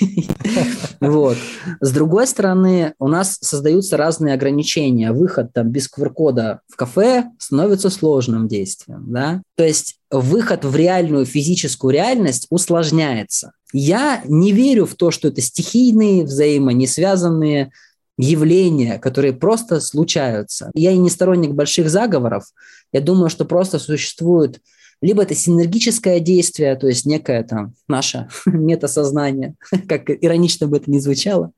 [0.99, 1.37] Вот.
[1.79, 5.11] С другой стороны, у нас создаются разные ограничения.
[5.11, 9.05] Выход там без QR-кода в кафе становится сложным действием.
[9.07, 9.43] Да?
[9.55, 13.51] То есть выход в реальную физическую реальность усложняется.
[13.73, 17.71] Я не верю в то, что это стихийные, взаимонесвязанные
[18.17, 20.71] явления, которые просто случаются.
[20.73, 22.45] Я и не сторонник больших заговоров.
[22.91, 24.59] Я думаю, что просто существует
[25.01, 29.55] либо это синергическое действие, то есть некое там наше метасознание,
[29.87, 31.51] как иронично бы это ни звучало,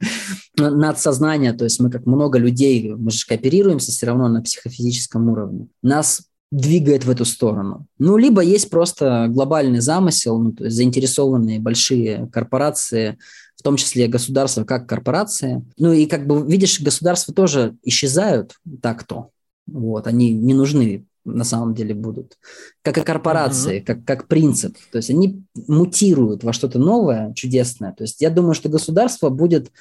[0.58, 5.68] надсознание, то есть мы как много людей, мы же кооперируемся все равно на психофизическом уровне.
[5.82, 7.86] Нас двигает в эту сторону.
[8.00, 13.20] Ну, либо есть просто глобальный замысел, ну, то есть заинтересованные большие корпорации,
[13.56, 15.64] в том числе государства как корпорации.
[15.78, 19.30] Ну и как бы, видишь, государства тоже исчезают так-то.
[19.68, 22.38] Вот, они не нужны на самом деле будут.
[22.82, 23.86] Как и корпорации, mm-hmm.
[23.86, 24.78] как, как принцип.
[24.92, 27.94] То есть они мутируют во что-то новое, чудесное.
[27.94, 29.72] То есть я думаю, что государство будет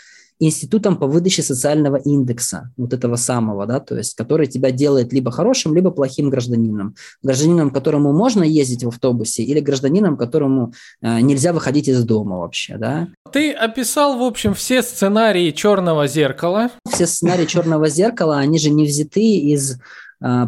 [0.41, 5.31] институтом по выдаче социального индекса, вот этого самого, да, то есть который тебя делает либо
[5.31, 6.95] хорошим, либо плохим гражданином.
[7.23, 10.73] Гражданином, которому можно ездить в автобусе, или гражданином, которому
[11.03, 13.09] э, нельзя выходить из дома вообще, да.
[13.33, 16.71] Ты описал, в общем, все сценарии «Черного зеркала».
[16.89, 19.79] Все сценарии «Черного зеркала», они же не взяты из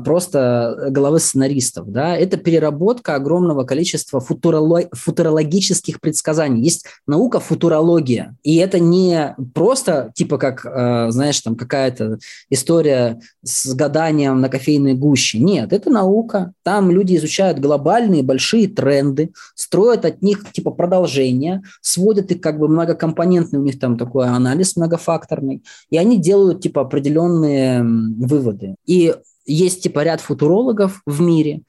[0.04, 1.90] просто головы сценаристов.
[1.90, 2.16] Да?
[2.16, 4.88] Это переработка огромного количества футуролог...
[4.92, 6.62] футурологических предсказаний.
[6.62, 8.36] Есть наука футурология.
[8.42, 12.18] И это не просто типа как, а, знаешь, там какая-то
[12.48, 15.38] история с гаданием на кофейной гуще.
[15.38, 16.52] Нет, это наука.
[16.62, 22.68] Там люди изучают глобальные большие тренды, строят от них типа продолжения, сводят их как бы
[22.68, 28.74] многокомпонентный, у них там такой анализ многофакторный, и они делают типа определенные выводы.
[28.86, 29.14] И
[29.52, 31.62] есть типа ряд футурологов в мире,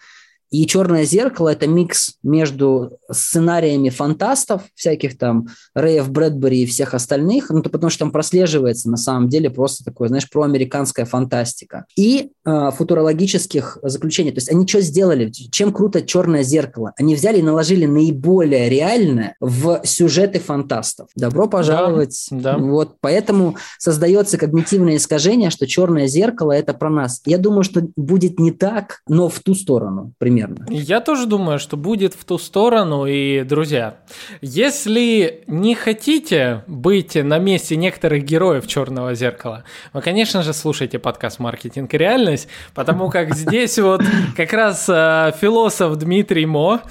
[0.52, 7.49] и «Черное зеркало»— это микс между сценариями фантастов, всяких там Рэев Брэдбери и всех остальных,
[7.49, 12.32] ну, то потому что там прослеживается на самом деле просто такое, знаешь, проамериканская фантастика, и
[12.45, 14.32] э, футурологических заключений.
[14.32, 15.32] То есть они что сделали?
[15.32, 16.91] Чем круто «Черное зеркало»?
[16.97, 21.08] Они взяли и наложили наиболее реальное в сюжеты фантастов.
[21.16, 22.28] Добро пожаловать.
[22.30, 22.58] Да, да.
[22.58, 27.22] Вот поэтому создается когнитивное искажение, что «Черное зеркало»— это про нас.
[27.26, 30.66] Я думаю, что будет не так, но в ту сторону примерно примерно.
[30.70, 33.06] Я тоже думаю, что будет в ту сторону.
[33.06, 33.96] И, друзья,
[34.42, 39.64] если не хотите быть на месте некоторых героев Черного зеркала,
[39.94, 44.02] вы, конечно же, слушайте подкаст «Маркетинг и реальность», потому как здесь вот
[44.36, 46.82] как раз э, философ Дмитрий Мо.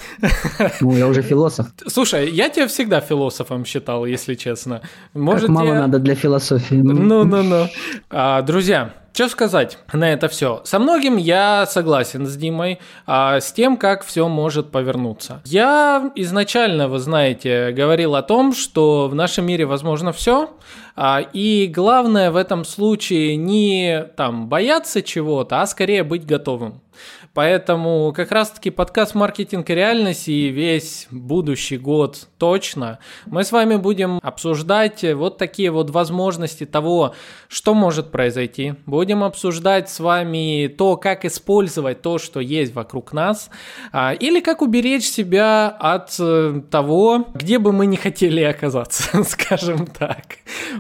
[0.80, 1.66] Ну, я уже философ.
[1.86, 4.82] Слушай, я тебя всегда философом считал, если честно.
[5.14, 5.80] Может, как мало я...
[5.80, 6.74] надо для философии.
[6.74, 7.68] Ну-ну-ну.
[8.10, 10.62] А, друзья, что сказать на это все?
[10.64, 15.42] Со многим я согласен с Димой, а с тем, как все может повернуться.
[15.44, 20.50] Я изначально, вы знаете, говорил о том, что в нашем мире возможно все,
[20.96, 26.80] а, и главное в этом случае не там бояться чего-то, а скорее быть готовым.
[27.34, 33.76] Поэтому как раз-таки подкаст «Маркетинг и реальность» и весь будущий год точно мы с вами
[33.76, 37.14] будем обсуждать вот такие вот возможности того,
[37.48, 38.74] что может произойти.
[38.86, 43.50] Будем обсуждать с вами то, как использовать то, что есть вокруг нас,
[43.92, 49.86] а, или как уберечь себя от э, того, где бы мы не хотели оказаться, скажем
[49.86, 50.24] так.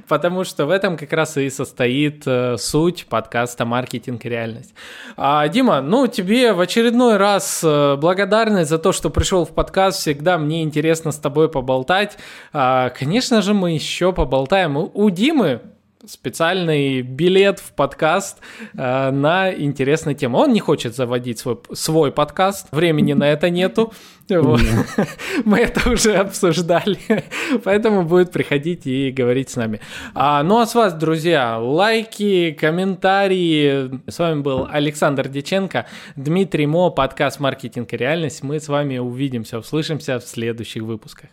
[0.08, 4.74] Потому что в этом как раз и состоит э, суть подкаста «Маркетинг и реальность».
[5.16, 10.00] А, Дима, ну тебе в очередной раз э, благодарность за то, что пришел в подкаст.
[10.00, 12.16] Всегда мне интересно с тобой поболтать.
[12.52, 14.76] А, конечно же, мы еще поболтаем.
[14.76, 15.60] У Димы
[16.06, 18.38] специальный билет в подкаст
[18.72, 20.38] э, на интересную тему.
[20.38, 23.92] Он не хочет заводить свой, свой подкаст, времени на это нету.
[24.30, 24.60] Вот.
[25.44, 27.00] Мы это уже обсуждали,
[27.64, 29.80] поэтому будет приходить и говорить с нами.
[30.14, 33.90] А, ну а с вас, друзья, лайки, комментарии.
[34.08, 38.44] С вами был Александр Деченко, Дмитрий Мо, подкаст «Маркетинг и реальность».
[38.44, 41.30] Мы с вами увидимся, услышимся в следующих выпусках.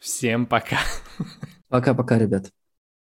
[0.00, 0.78] Всем пока.
[1.68, 2.50] Пока-пока, ребят.